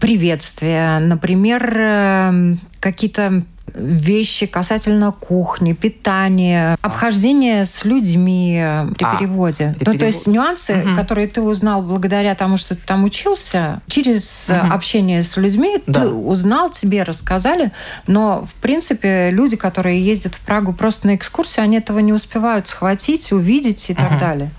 приветствия, 0.00 0.98
например, 0.98 2.58
какие-то 2.80 3.44
вещи 3.72 4.46
касательно 4.46 5.12
кухни, 5.12 5.72
питания, 5.72 6.76
обхождения 6.80 7.64
с 7.64 7.84
людьми 7.84 8.62
при 8.96 9.04
а, 9.04 9.16
переводе. 9.16 9.74
При 9.78 9.86
ну, 9.86 9.92
перев... 9.92 10.00
то 10.00 10.06
есть 10.06 10.26
нюансы, 10.26 10.84
угу. 10.84 10.94
которые 10.94 11.26
ты 11.28 11.40
узнал 11.40 11.82
благодаря 11.82 12.34
тому, 12.34 12.56
что 12.56 12.76
ты 12.76 12.82
там 12.84 13.04
учился, 13.04 13.80
через 13.88 14.50
угу. 14.50 14.72
общение 14.72 15.22
с 15.22 15.36
людьми 15.36 15.82
да. 15.86 16.02
ты 16.02 16.08
узнал, 16.08 16.70
тебе 16.70 17.02
рассказали, 17.02 17.72
но, 18.06 18.46
в 18.46 18.54
принципе, 18.60 19.30
люди, 19.30 19.56
которые 19.56 20.04
ездят 20.04 20.34
в 20.34 20.40
Прагу 20.40 20.72
просто 20.72 21.08
на 21.08 21.16
экскурсию, 21.16 21.64
они 21.64 21.78
этого 21.78 21.98
не 21.98 22.12
успевают 22.12 22.68
схватить, 22.68 23.32
увидеть 23.32 23.90
и 23.90 23.92
угу. 23.92 24.00
так 24.00 24.18
далее. 24.18 24.50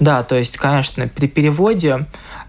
Да, 0.00 0.22
то 0.22 0.36
есть, 0.36 0.56
конечно, 0.56 1.06
при 1.08 1.26
переводе 1.26 2.06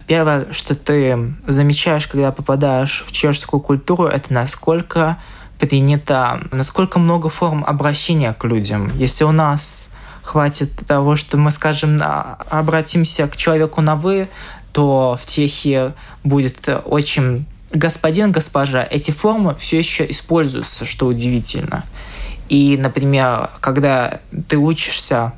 первое, 0.08 0.48
что 0.52 0.76
ты 0.76 1.34
замечаешь, 1.48 2.08
когда 2.08 2.32
попадаешь 2.32 3.04
в 3.06 3.12
чешскую 3.12 3.60
культуру, 3.60 4.06
это 4.06 4.34
насколько 4.34 5.18
принято, 5.60 6.41
насколько 6.52 7.00
много 7.00 7.30
форм 7.30 7.63
обращения 7.65 8.34
к 8.34 8.44
людям. 8.46 8.91
Если 8.98 9.24
у 9.24 9.32
нас 9.32 9.94
хватит 10.24 10.72
того, 10.88 11.15
что 11.15 11.38
мы, 11.38 11.52
скажем, 11.52 12.02
обратимся 12.50 13.28
к 13.28 13.38
человеку 13.38 13.82
на 13.82 13.96
«вы», 13.96 14.28
то 14.72 15.18
в 15.22 15.26
Чехии 15.26 15.94
будет 16.24 16.68
очень 16.86 17.46
господин, 17.72 18.32
госпожа. 18.32 18.86
Эти 18.89 19.12
формы 19.12 19.56
все 19.56 19.78
еще 19.78 20.10
используются, 20.10 20.86
что 20.86 21.08
удивительно. 21.08 21.84
И, 22.50 22.78
например, 22.78 23.50
когда 23.60 24.20
ты 24.48 24.58
учишься 24.58 25.34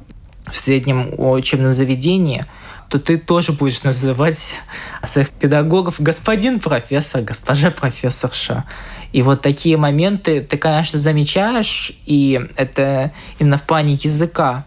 в 0.45 0.57
среднем 0.57 1.13
учебном 1.17 1.71
заведении, 1.71 2.45
то 2.89 2.99
ты 2.99 3.17
тоже 3.17 3.51
будешь 3.51 3.83
называть 3.83 4.55
своих 5.03 5.29
педагогов 5.29 5.95
господин 5.99 6.59
профессор, 6.59 7.21
госпожа 7.21 7.69
профессорша. 7.71 8.63
И 9.11 9.21
вот 9.21 9.41
такие 9.41 9.77
моменты 9.77 10.41
ты, 10.41 10.57
конечно, 10.57 10.99
замечаешь, 10.99 11.91
и 12.05 12.41
это 12.55 13.11
именно 13.39 13.57
в 13.57 13.63
плане 13.63 13.93
языка. 13.93 14.65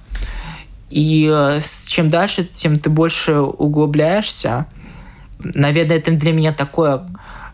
И 0.89 1.31
э, 1.33 1.61
чем 1.87 2.09
дальше, 2.09 2.45
тем 2.45 2.79
ты 2.79 2.91
больше 2.91 3.39
углубляешься. 3.41 4.67
Наверное, 5.39 5.99
это 5.99 6.11
для 6.11 6.33
меня 6.33 6.53
такое 6.53 7.07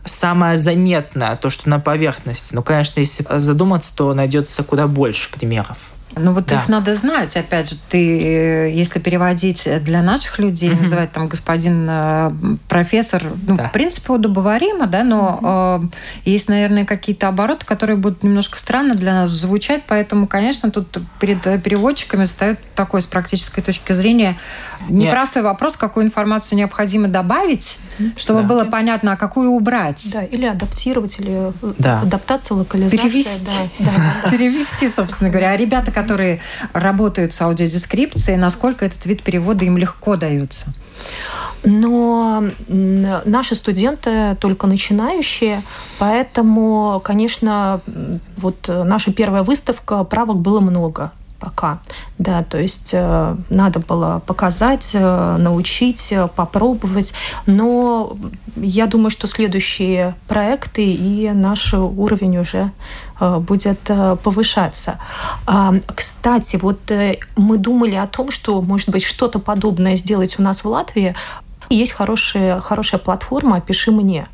самое 0.04 0.56
заметное, 0.58 1.36
то, 1.36 1.50
что 1.50 1.68
на 1.68 1.78
поверхности. 1.78 2.54
Но, 2.54 2.62
конечно, 2.62 3.00
если 3.00 3.26
задуматься, 3.38 3.94
то 3.94 4.14
найдется 4.14 4.62
куда 4.62 4.86
больше 4.86 5.30
примеров. 5.30 5.95
Ну 6.14 6.32
вот 6.32 6.46
да. 6.46 6.56
их 6.56 6.68
надо 6.68 6.94
знать. 6.96 7.36
Опять 7.36 7.70
же, 7.70 7.76
ты, 7.90 7.98
э, 7.98 8.72
если 8.72 9.00
переводить 9.00 9.68
для 9.82 10.02
наших 10.02 10.38
людей, 10.38 10.72
угу. 10.72 10.82
называть 10.82 11.12
там 11.12 11.28
господин 11.28 11.86
э, 11.88 12.32
профессор, 12.68 13.22
ну, 13.46 13.56
да. 13.56 13.68
в 13.68 13.72
принципе, 13.72 14.14
удобоваримо, 14.14 14.86
да, 14.86 15.04
но 15.04 15.78
угу. 15.78 15.86
э, 15.86 16.30
есть, 16.30 16.48
наверное, 16.48 16.86
какие-то 16.86 17.28
обороты, 17.28 17.66
которые 17.66 17.96
будут 17.96 18.22
немножко 18.22 18.58
странно 18.58 18.94
для 18.94 19.12
нас 19.12 19.30
звучать, 19.30 19.82
поэтому, 19.86 20.26
конечно, 20.26 20.70
тут 20.70 20.98
перед 21.20 21.42
переводчиками 21.62 22.24
встает 22.24 22.60
такой 22.74 23.02
с 23.02 23.06
практической 23.06 23.60
точки 23.60 23.92
зрения 23.92 24.38
непростой 24.88 25.42
Нет. 25.42 25.50
вопрос, 25.50 25.76
какую 25.76 26.06
информацию 26.06 26.58
необходимо 26.58 27.08
добавить, 27.08 27.78
чтобы 28.16 28.42
да. 28.42 28.46
было 28.46 28.64
понятно, 28.64 29.12
а 29.12 29.16
какую 29.16 29.50
убрать. 29.50 30.08
Да, 30.12 30.22
или 30.22 30.46
адаптировать, 30.46 31.18
или 31.18 31.52
э, 31.62 31.72
да. 31.78 32.00
адаптация, 32.00 32.56
локализация. 32.56 33.00
Перевести. 33.00 33.58
Да, 33.78 33.90
да, 34.24 34.30
Перевести, 34.30 34.88
собственно 34.88 35.30
говоря. 35.30 35.50
А 35.50 35.56
ребята, 35.56 35.90
которые 35.96 36.40
работают 36.74 37.32
с 37.32 37.40
аудиодескрипцией, 37.40 38.36
насколько 38.36 38.84
этот 38.84 39.06
вид 39.06 39.22
перевода 39.22 39.64
им 39.64 39.78
легко 39.78 40.16
дается? 40.16 40.74
Но 41.64 42.44
наши 42.68 43.54
студенты 43.54 44.36
только 44.38 44.66
начинающие, 44.66 45.62
поэтому, 45.98 47.00
конечно, 47.02 47.80
вот 48.36 48.68
наша 48.68 49.12
первая 49.12 49.42
выставка 49.42 50.04
правок 50.04 50.36
было 50.36 50.60
много. 50.60 51.12
Пока. 51.38 51.80
Да, 52.18 52.42
то 52.42 52.58
есть 52.58 52.90
э, 52.92 53.36
надо 53.50 53.80
было 53.80 54.22
показать, 54.26 54.90
э, 54.94 55.36
научить, 55.38 56.08
э, 56.10 56.28
попробовать. 56.28 57.12
Но 57.46 58.16
я 58.56 58.86
думаю, 58.86 59.10
что 59.10 59.26
следующие 59.26 60.14
проекты 60.28 60.84
и 60.84 61.30
наш 61.30 61.74
уровень 61.74 62.38
уже 62.38 62.70
э, 63.20 63.38
будет 63.38 63.80
э, 63.88 64.16
повышаться. 64.22 64.98
А, 65.46 65.74
кстати, 65.94 66.56
вот 66.56 66.90
э, 66.90 67.18
мы 67.36 67.58
думали 67.58 67.94
о 67.94 68.06
том, 68.06 68.30
что, 68.30 68.62
может 68.62 68.88
быть, 68.88 69.04
что-то 69.04 69.38
подобное 69.38 69.96
сделать 69.96 70.38
у 70.38 70.42
нас 70.42 70.64
в 70.64 70.68
Латвии. 70.68 71.14
Есть 71.68 71.92
хорошая, 71.92 72.60
хорошая 72.60 73.00
платформа 73.00 73.60
«Пиши 73.60 73.90
мне». 73.90 74.28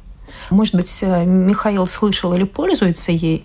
Может 0.50 0.74
быть, 0.74 0.98
э, 1.02 1.24
Михаил 1.24 1.86
слышал 1.86 2.32
или 2.34 2.44
пользуется 2.44 3.12
ей. 3.12 3.44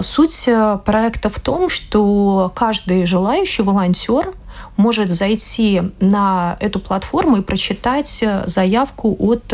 Суть 0.00 0.44
э, 0.46 0.78
проекта 0.84 1.28
в 1.28 1.40
том, 1.40 1.68
что 1.68 2.52
каждый 2.54 3.06
желающий 3.06 3.62
волонтер 3.62 4.34
может 4.76 5.10
зайти 5.10 5.82
на 6.00 6.56
эту 6.60 6.80
платформу 6.80 7.36
и 7.36 7.42
прочитать 7.42 8.22
э, 8.22 8.44
заявку 8.46 9.16
от 9.18 9.44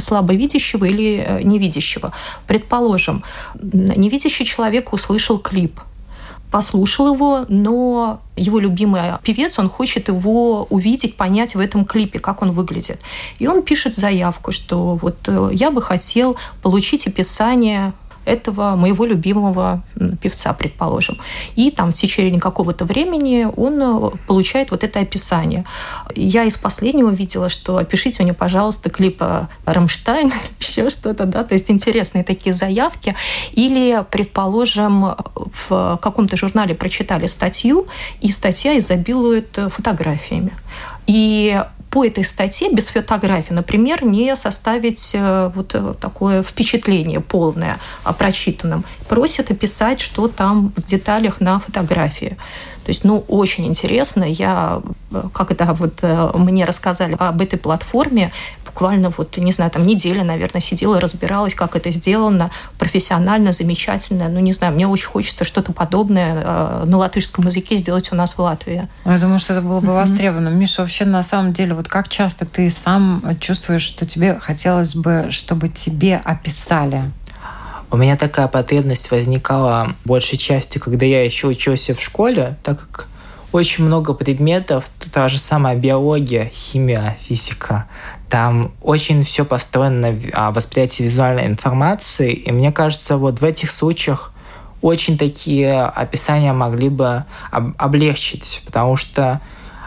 слабовидящего 0.00 0.84
или 0.84 1.40
невидящего. 1.42 2.12
Предположим, 2.46 3.24
невидящий 3.54 4.44
человек 4.44 4.92
услышал 4.92 5.38
клип– 5.38 5.80
послушал 6.52 7.14
его, 7.14 7.46
но 7.48 8.20
его 8.36 8.60
любимый 8.60 9.00
певец, 9.22 9.58
он 9.58 9.68
хочет 9.68 10.08
его 10.08 10.66
увидеть, 10.70 11.16
понять 11.16 11.54
в 11.54 11.58
этом 11.58 11.84
клипе, 11.84 12.18
как 12.18 12.42
он 12.42 12.52
выглядит. 12.52 13.00
И 13.38 13.46
он 13.46 13.62
пишет 13.62 13.96
заявку, 13.96 14.52
что 14.52 14.96
вот 14.96 15.16
э, 15.26 15.50
я 15.52 15.70
бы 15.70 15.80
хотел 15.80 16.36
получить 16.62 17.06
описание 17.06 17.94
этого 18.24 18.76
моего 18.76 19.04
любимого 19.04 19.82
певца, 20.20 20.52
предположим. 20.52 21.18
И 21.56 21.70
там 21.70 21.90
в 21.90 21.94
течение 21.94 22.40
какого-то 22.40 22.84
времени 22.84 23.48
он 23.56 23.80
э, 23.82 24.10
получает 24.26 24.70
вот 24.70 24.84
это 24.84 25.00
описание. 25.00 25.64
Я 26.14 26.44
из 26.44 26.56
последнего 26.56 27.10
видела, 27.10 27.48
что 27.48 27.78
опишите 27.78 28.22
мне, 28.22 28.34
пожалуйста, 28.34 28.90
клипа 28.90 29.48
Рамштайн, 29.64 30.32
еще 30.60 30.90
что-то, 30.90 31.24
да, 31.24 31.44
то 31.44 31.54
есть 31.54 31.70
интересные 31.70 32.24
такие 32.24 32.54
заявки. 32.54 33.14
Или, 33.52 34.04
предположим, 34.10 35.14
в 35.34 35.98
каком-то 36.00 36.36
журнале 36.36 36.74
прочитали 36.74 37.26
статью, 37.26 37.86
и 38.20 38.30
статья 38.30 38.78
изобилует 38.78 39.58
фотографиями. 39.70 40.52
И 41.06 41.60
по 41.92 42.06
этой 42.06 42.24
статье 42.24 42.70
без 42.72 42.88
фотографий, 42.88 43.52
например, 43.52 44.02
не 44.02 44.34
составить 44.34 45.10
э, 45.12 45.52
вот 45.54 45.74
э, 45.74 45.94
такое 46.00 46.42
впечатление 46.42 47.20
полное 47.20 47.78
о 48.02 48.14
прочитанном. 48.14 48.84
Просят 49.10 49.50
описать, 49.50 50.00
что 50.00 50.26
там 50.26 50.72
в 50.74 50.86
деталях 50.86 51.42
на 51.42 51.60
фотографии. 51.60 52.38
То 52.84 52.90
есть, 52.90 53.04
ну, 53.04 53.24
очень 53.28 53.66
интересно. 53.66 54.24
Я, 54.24 54.80
когда 55.34 55.74
вот 55.74 55.98
э, 56.00 56.30
мне 56.34 56.64
рассказали 56.64 57.14
об 57.18 57.42
этой 57.42 57.58
платформе, 57.58 58.32
буквально 58.72 59.10
вот, 59.10 59.36
не 59.36 59.52
знаю, 59.52 59.70
там 59.70 59.86
неделя, 59.86 60.24
наверное, 60.24 60.62
сидела, 60.62 60.98
разбиралась, 60.98 61.54
как 61.54 61.76
это 61.76 61.90
сделано, 61.90 62.50
профессионально, 62.78 63.52
замечательно. 63.52 64.28
Ну, 64.28 64.40
не 64.40 64.52
знаю, 64.52 64.74
мне 64.74 64.86
очень 64.88 65.06
хочется 65.06 65.44
что-то 65.44 65.72
подобное 65.72 66.42
э, 66.42 66.84
на 66.86 66.96
латышском 66.96 67.46
языке 67.46 67.76
сделать 67.76 68.10
у 68.12 68.16
нас 68.16 68.32
в 68.34 68.38
Латвии. 68.38 68.88
Я 69.04 69.18
думаю, 69.18 69.38
что 69.38 69.52
это 69.52 69.62
было 69.62 69.80
бы 69.80 69.92
востребовано. 69.92 70.48
Миша, 70.48 70.82
вообще, 70.82 71.04
на 71.04 71.22
самом 71.22 71.52
деле, 71.52 71.74
вот 71.74 71.88
как 71.88 72.08
часто 72.08 72.46
ты 72.46 72.70
сам 72.70 73.22
чувствуешь, 73.40 73.82
что 73.82 74.06
тебе 74.06 74.38
хотелось 74.40 74.94
бы, 74.94 75.26
чтобы 75.30 75.68
тебе 75.68 76.16
описали 76.16 77.12
у 77.90 77.98
меня 77.98 78.16
такая 78.16 78.48
потребность 78.48 79.10
возникала 79.10 79.94
большей 80.06 80.38
частью, 80.38 80.80
когда 80.80 81.04
я 81.04 81.22
еще 81.22 81.46
учился 81.46 81.94
в 81.94 82.00
школе, 82.00 82.56
так 82.62 82.88
как 82.90 83.06
очень 83.52 83.84
много 83.84 84.14
предметов, 84.14 84.84
та 85.12 85.28
же 85.28 85.38
самая 85.38 85.76
биология, 85.76 86.50
химия, 86.52 87.18
физика. 87.20 87.86
Там 88.28 88.72
очень 88.82 89.22
все 89.22 89.44
построено 89.44 90.10
на 90.10 90.50
восприятии 90.50 91.02
визуальной 91.02 91.46
информации, 91.46 92.32
и 92.32 92.50
мне 92.50 92.72
кажется, 92.72 93.18
вот 93.18 93.40
в 93.40 93.44
этих 93.44 93.70
случаях 93.70 94.32
очень 94.80 95.18
такие 95.18 95.80
описания 95.80 96.52
могли 96.52 96.88
бы 96.88 97.24
облегчить, 97.50 98.62
потому 98.64 98.96
что, 98.96 99.40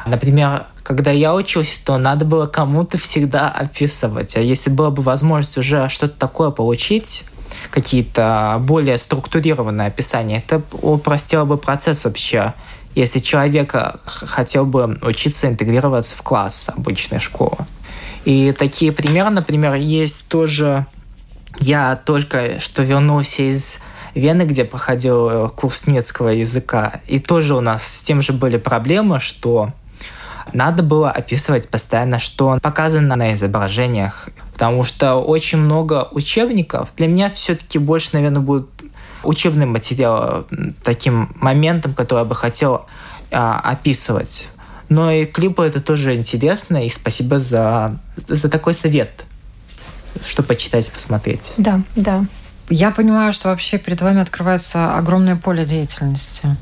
например, 0.05 0.67
когда 0.83 1.09
я 1.09 1.33
учился, 1.33 1.83
то 1.83 1.97
надо 1.97 2.23
было 2.23 2.45
кому-то 2.45 2.99
всегда 2.99 3.49
описывать. 3.49 4.37
А 4.37 4.39
если 4.39 4.69
была 4.69 4.91
бы 4.91 5.01
возможность 5.01 5.57
уже 5.57 5.89
что-то 5.89 6.17
такое 6.17 6.51
получить, 6.51 7.23
какие-то 7.71 8.57
более 8.61 8.97
структурированные 8.97 9.87
описания, 9.87 10.43
это 10.47 10.61
упростило 10.81 11.45
бы 11.45 11.57
процесс 11.57 12.05
вообще 12.05 12.53
если 12.95 13.19
человек 13.19 13.75
хотел 14.05 14.65
бы 14.65 14.97
учиться 15.01 15.47
интегрироваться 15.47 16.15
в 16.15 16.21
класс 16.21 16.69
обычной 16.75 17.19
школы. 17.19 17.57
И 18.23 18.53
такие 18.53 18.91
примеры, 18.91 19.29
например, 19.29 19.75
есть 19.75 20.27
тоже... 20.27 20.87
Я 21.59 21.95
только 21.95 22.59
что 22.59 22.83
вернулся 22.83 23.43
из 23.43 23.79
Вены, 24.13 24.43
где 24.43 24.65
проходил 24.65 25.29
э, 25.29 25.49
курс 25.49 25.87
немецкого 25.87 26.29
языка, 26.29 27.01
и 27.07 27.19
тоже 27.19 27.53
у 27.53 27.61
нас 27.61 27.85
с 27.85 28.01
тем 28.01 28.21
же 28.21 28.33
были 28.33 28.57
проблемы, 28.57 29.19
что 29.19 29.71
надо 30.53 30.83
было 30.83 31.11
описывать 31.11 31.69
постоянно, 31.69 32.19
что 32.19 32.57
показано 32.61 33.15
на 33.15 33.33
изображениях, 33.33 34.29
потому 34.53 34.83
что 34.83 35.15
очень 35.15 35.57
много 35.57 36.07
учебников. 36.11 36.89
Для 36.95 37.07
меня 37.07 37.29
все-таки 37.29 37.77
больше, 37.77 38.11
наверное, 38.13 38.41
будет 38.41 38.69
учебный 39.25 39.65
материал 39.65 40.47
таким 40.83 41.35
моментом, 41.39 41.93
который 41.93 42.19
я 42.19 42.25
бы 42.25 42.35
хотел 42.35 42.85
а, 43.31 43.59
описывать. 43.59 44.49
Но 44.89 45.11
и 45.11 45.25
клипы 45.25 45.63
это 45.63 45.81
тоже 45.81 46.15
интересно, 46.15 46.85
и 46.85 46.89
спасибо 46.89 47.39
за, 47.39 47.99
за 48.27 48.49
такой 48.49 48.73
совет, 48.73 49.25
что 50.25 50.43
почитать, 50.43 50.91
посмотреть. 50.91 51.53
Да, 51.57 51.81
да. 51.95 52.25
Я 52.69 52.91
понимаю, 52.91 53.33
что 53.33 53.49
вообще 53.49 53.77
перед 53.77 54.01
вами 54.01 54.21
открывается 54.21 54.95
огромное 54.95 55.35
поле 55.35 55.65
деятельности. 55.65 56.55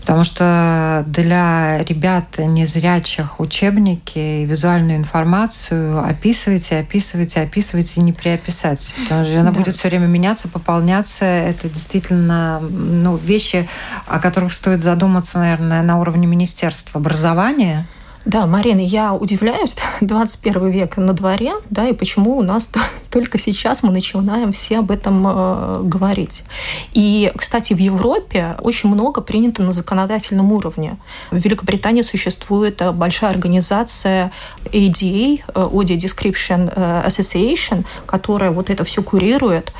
Потому 0.00 0.24
что 0.24 1.04
для 1.06 1.84
ребят 1.84 2.38
незрячих 2.38 3.38
учебники 3.38 4.18
и 4.18 4.44
визуальную 4.46 4.98
информацию 4.98 6.02
описывайте, 6.02 6.78
описывайте, 6.78 7.40
описывайте, 7.40 8.00
не 8.00 8.12
переописать. 8.12 8.94
Потому 9.04 9.24
что 9.24 9.40
она 9.40 9.52
да. 9.52 9.58
будет 9.58 9.74
все 9.74 9.88
время 9.88 10.06
меняться, 10.06 10.48
пополняться. 10.48 11.24
Это 11.24 11.68
действительно 11.68 12.60
ну, 12.60 13.16
вещи, 13.16 13.68
о 14.06 14.18
которых 14.18 14.52
стоит 14.52 14.82
задуматься, 14.82 15.38
наверное, 15.38 15.82
на 15.82 16.00
уровне 16.00 16.26
Министерства 16.26 16.98
образования 17.00 17.86
да, 18.26 18.46
Марина, 18.46 18.80
я 18.80 19.14
удивляюсь, 19.14 19.76
21 20.02 20.68
век 20.70 20.96
на 20.98 21.14
дворе, 21.14 21.54
да, 21.70 21.88
и 21.88 21.94
почему 21.94 22.36
у 22.36 22.42
нас 22.42 22.70
только 23.10 23.38
сейчас 23.38 23.82
мы 23.82 23.92
начинаем 23.92 24.52
все 24.52 24.80
об 24.80 24.90
этом 24.90 25.26
э, 25.26 25.82
говорить. 25.84 26.44
И, 26.92 27.32
кстати, 27.34 27.72
в 27.72 27.78
Европе 27.78 28.56
очень 28.60 28.90
много 28.90 29.22
принято 29.22 29.62
на 29.62 29.72
законодательном 29.72 30.52
уровне. 30.52 30.98
В 31.30 31.36
Великобритании 31.36 32.02
существует 32.02 32.82
э, 32.82 32.92
большая 32.92 33.30
организация 33.30 34.32
ADA, 34.66 35.40
э, 35.46 35.52
Audio 35.54 35.96
Description 35.96 36.72
э, 36.74 37.06
Association, 37.06 37.84
которая 38.04 38.50
вот 38.50 38.68
это 38.68 38.84
все 38.84 39.02
курирует 39.02 39.72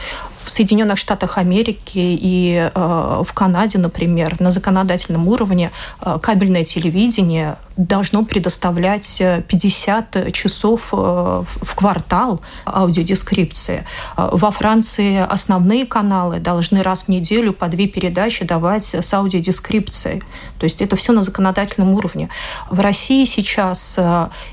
в 0.44 0.50
Соединенных 0.50 0.98
Штатах 0.98 1.38
Америки 1.38 1.98
и 1.98 2.70
э, 2.72 3.22
в 3.24 3.32
Канаде, 3.32 3.78
например, 3.78 4.40
на 4.40 4.50
законодательном 4.50 5.28
уровне 5.28 5.70
э, 6.00 6.18
кабельное 6.20 6.64
телевидение 6.64 7.56
должно 7.86 8.24
предоставлять 8.24 9.22
50 9.48 10.16
э, 10.16 10.30
часов 10.30 10.90
э, 10.92 10.96
в 10.96 11.74
квартал 11.74 12.40
аудиодескрипции. 12.66 13.84
Э, 14.16 14.28
во 14.32 14.50
Франции 14.50 15.18
основные 15.18 15.86
каналы 15.86 16.40
должны 16.40 16.82
раз 16.82 17.04
в 17.04 17.08
неделю 17.08 17.52
по 17.52 17.68
две 17.68 17.86
передачи 17.86 18.44
давать 18.44 18.94
с 18.94 19.14
аудиодескрипцией. 19.14 20.22
То 20.58 20.64
есть 20.64 20.82
это 20.82 20.96
все 20.96 21.12
на 21.12 21.22
законодательном 21.22 21.92
уровне. 21.94 22.28
В 22.70 22.80
России 22.80 23.24
сейчас, 23.24 23.98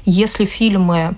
если 0.06 0.46
фильмы 0.46 1.16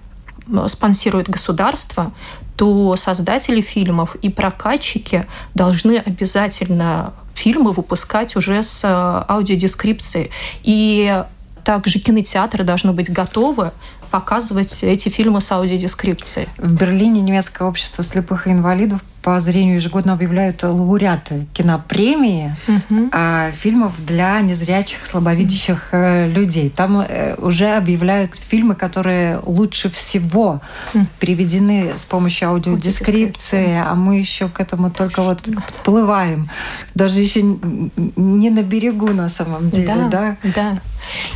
спонсирует 0.67 1.29
государство, 1.29 2.11
то 2.59 2.93
создатели 2.97 3.61
фильмов 3.61 4.15
и 4.15 4.27
прокатчики 4.27 5.27
должны 5.55 5.95
обязательно 6.05 7.13
фильмы 7.33 7.71
выпускать 7.71 8.35
уже 8.35 8.63
с 8.63 8.81
аудиодескрипцией. 8.83 10.29
И 10.63 11.23
Также 11.63 11.99
кинотеатры 11.99 12.65
должны 12.65 12.91
быть 12.91 13.09
готовы 13.09 13.71
показывать 14.09 14.83
эти 14.83 15.09
фильмы 15.09 15.41
с 15.41 15.51
аудиодескрипцией. 15.51 16.47
В 16.57 16.73
Берлине 16.73 17.21
немецкое 17.21 17.67
общество 17.67 18.03
слепых 18.03 18.47
и 18.47 18.51
инвалидов 18.51 19.01
по 19.21 19.39
зрению 19.39 19.75
ежегодно 19.75 20.13
объявляют 20.13 20.63
лауреаты 20.63 21.47
кинопремии 21.53 22.55
угу. 22.67 23.11
фильмов 23.53 23.93
для 24.05 24.39
незрячих, 24.41 25.05
слабовидящих 25.05 25.89
э, 25.91 26.27
людей. 26.29 26.69
Там 26.69 27.01
э, 27.01 27.35
уже 27.35 27.67
объявляют 27.75 28.37
фильмы, 28.37 28.75
которые 28.75 29.39
лучше 29.43 29.89
всего 29.89 30.61
угу. 30.93 31.05
переведены 31.19 31.93
с 31.95 32.05
помощью 32.05 32.49
аудиодескрипции, 32.49 33.83
а 33.85 33.93
мы 33.95 34.19
еще 34.19 34.47
к 34.47 34.59
этому 34.59 34.89
только 34.89 35.21
вот 35.21 35.41
подплываем. 35.41 36.49
Даже 36.95 37.19
еще 37.19 37.43
не 37.43 38.49
на 38.49 38.63
берегу 38.63 39.07
на 39.07 39.29
самом 39.29 39.69
деле, 39.69 40.07
да? 40.09 40.37
Да, 40.43 40.51
да. 40.55 40.81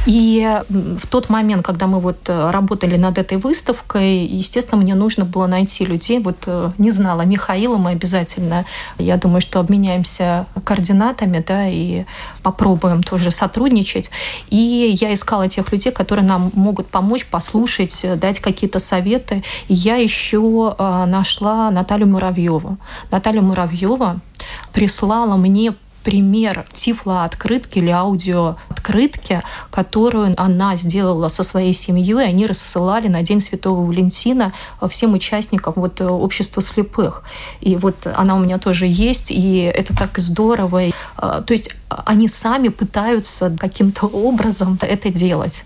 И 0.05 0.61
в 0.69 1.07
тот 1.07 1.29
момент, 1.29 1.65
когда 1.65 1.87
мы 1.87 1.99
вот 1.99 2.17
э, 2.27 2.51
работали 2.51 2.97
над 2.97 3.17
этой 3.17 3.37
выставкой, 3.37 4.25
естественно, 4.25 4.81
мне 4.81 4.95
нужно 4.95 5.25
было 5.25 5.47
найти 5.47 5.85
людей. 5.85 6.19
Вот 6.19 6.47
не 6.77 6.91
знала 6.91 7.21
Михаила 7.23 7.77
мы 7.77 7.91
обязательно, 7.91 8.65
я 8.97 9.17
думаю, 9.17 9.41
что 9.41 9.59
обменяемся 9.59 10.45
координатами, 10.63 11.43
да, 11.45 11.67
и 11.67 12.05
попробуем 12.41 13.03
тоже 13.03 13.31
сотрудничать. 13.31 14.09
И 14.49 14.95
я 14.99 15.13
искала 15.13 15.47
тех 15.47 15.71
людей, 15.71 15.91
которые 15.91 16.25
нам 16.25 16.51
могут 16.53 16.87
помочь, 16.87 17.25
послушать, 17.25 18.05
дать 18.17 18.39
какие-то 18.39 18.79
советы. 18.79 19.43
И 19.67 19.73
я 19.73 19.95
еще 19.95 20.75
нашла 20.79 21.71
Наталью 21.71 22.07
Муравьеву. 22.07 22.77
Наталья 23.11 23.41
Муравьева 23.41 24.19
прислала 24.71 25.35
мне 25.35 25.73
пример 26.03 26.65
тифлооткрытки 26.73 27.79
или 27.79 27.89
аудиооткрытки, 27.89 29.41
которую 29.71 30.33
она 30.37 30.75
сделала 30.75 31.29
со 31.29 31.43
своей 31.43 31.73
семьей. 31.73 32.27
Они 32.27 32.45
рассылали 32.45 33.07
на 33.07 33.21
День 33.21 33.41
Святого 33.41 33.85
Валентина 33.85 34.53
всем 34.89 35.13
участникам 35.13 35.73
вот, 35.77 36.01
э, 36.01 36.05
общества 36.05 36.61
слепых. 36.61 37.23
И 37.61 37.75
вот 37.75 38.07
она 38.15 38.35
у 38.35 38.39
меня 38.39 38.57
тоже 38.57 38.85
есть, 38.85 39.31
и 39.31 39.59
это 39.59 39.95
так 39.95 40.17
здорово. 40.19 40.89
Э, 40.89 40.91
то 41.17 41.51
есть 41.51 41.75
они 41.87 42.27
сами 42.27 42.67
пытаются 42.67 43.55
каким-то 43.59 44.07
образом 44.07 44.77
это 44.81 45.09
делать. 45.09 45.63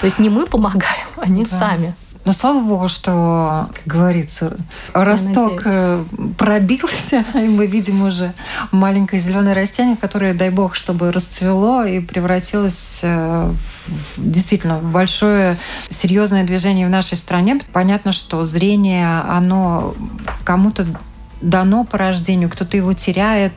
То 0.00 0.06
есть 0.06 0.18
не 0.18 0.28
мы 0.28 0.46
помогаем, 0.46 1.08
они 1.16 1.44
да. 1.44 1.58
сами. 1.58 1.94
Но 2.24 2.32
слава 2.34 2.60
богу, 2.60 2.88
что, 2.88 3.70
как 3.74 3.86
говорится, 3.86 4.56
росток 4.92 5.62
э, 5.64 6.04
пробился, 6.36 7.24
и 7.34 7.48
мы 7.48 7.66
видим 7.66 8.02
уже 8.02 8.34
маленькое 8.72 9.22
зеленое 9.22 9.54
растение, 9.54 9.96
которое, 9.96 10.34
дай 10.34 10.50
бог, 10.50 10.74
чтобы 10.74 11.12
расцвело 11.12 11.84
и 11.84 12.00
превратилось 12.00 13.00
э, 13.02 13.52
в 13.86 14.30
действительно 14.30 14.78
большое 14.78 15.56
серьезное 15.88 16.44
движение 16.44 16.86
в 16.86 16.90
нашей 16.90 17.16
стране. 17.16 17.58
Понятно, 17.72 18.12
что 18.12 18.44
зрение, 18.44 19.20
оно 19.20 19.94
кому-то 20.44 20.86
дано 21.40 21.84
по 21.84 21.96
рождению, 21.96 22.50
кто-то 22.50 22.76
его 22.76 22.92
теряет, 22.92 23.54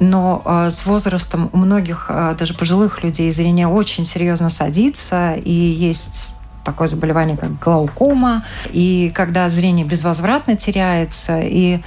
но 0.00 0.42
э, 0.44 0.70
с 0.70 0.86
возрастом 0.86 1.50
у 1.52 1.58
многих, 1.58 2.06
э, 2.08 2.34
даже 2.38 2.54
пожилых 2.54 3.02
людей, 3.02 3.30
зрение 3.32 3.68
очень 3.68 4.06
серьезно 4.06 4.50
садится, 4.50 5.34
и 5.34 5.52
есть 5.52 6.35
такое 6.66 6.88
заболевание, 6.88 7.36
как 7.36 7.58
глаукома, 7.58 8.44
и 8.66 9.10
когда 9.14 9.48
зрение 9.48 9.86
безвозвратно 9.86 10.56
теряется, 10.56 11.40
и 11.40 11.80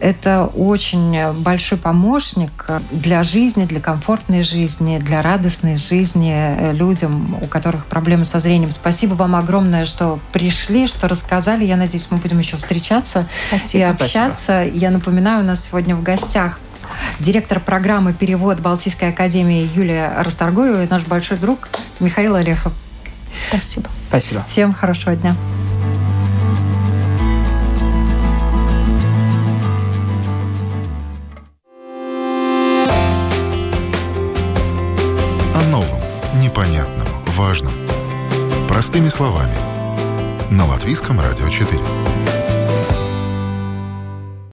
это 0.00 0.46
очень 0.54 1.32
большой 1.40 1.78
помощник 1.78 2.66
для 2.90 3.22
жизни, 3.22 3.64
для 3.64 3.80
комфортной 3.80 4.42
жизни, 4.42 4.98
для 4.98 5.22
радостной 5.22 5.78
жизни 5.78 6.72
людям, 6.72 7.38
у 7.40 7.46
которых 7.46 7.86
проблемы 7.86 8.24
со 8.24 8.40
зрением. 8.40 8.70
Спасибо 8.70 9.14
вам 9.14 9.36
огромное, 9.36 9.86
что 9.86 10.18
пришли, 10.32 10.86
что 10.86 11.08
рассказали. 11.08 11.64
Я 11.64 11.76
надеюсь, 11.76 12.08
мы 12.10 12.18
будем 12.18 12.38
еще 12.38 12.56
встречаться 12.56 13.26
Спасибо. 13.48 13.78
и 13.78 13.82
общаться. 13.82 14.62
Спасибо. 14.64 14.76
Я 14.76 14.90
напоминаю, 14.90 15.42
у 15.42 15.46
нас 15.46 15.64
сегодня 15.64 15.96
в 15.96 16.02
гостях 16.02 16.58
директор 17.18 17.60
программы 17.60 18.12
«Перевод» 18.12 18.60
Балтийской 18.60 19.08
академии 19.08 19.70
Юлия 19.74 20.12
Расторгуева 20.18 20.84
и 20.84 20.88
наш 20.88 21.02
большой 21.02 21.38
друг 21.38 21.68
Михаил 22.00 22.34
Орехов. 22.34 22.72
Спасибо. 23.48 23.90
Спасибо. 24.08 24.40
Всем 24.40 24.72
хорошего 24.72 25.16
дня. 25.16 25.34
О 35.54 35.62
новом, 35.70 36.00
непонятном, 36.40 37.06
важном. 37.36 37.72
Простыми 38.68 39.08
словами. 39.08 39.54
На 40.50 40.66
Латвийском 40.66 41.20
радио 41.20 41.48
4. 41.48 41.80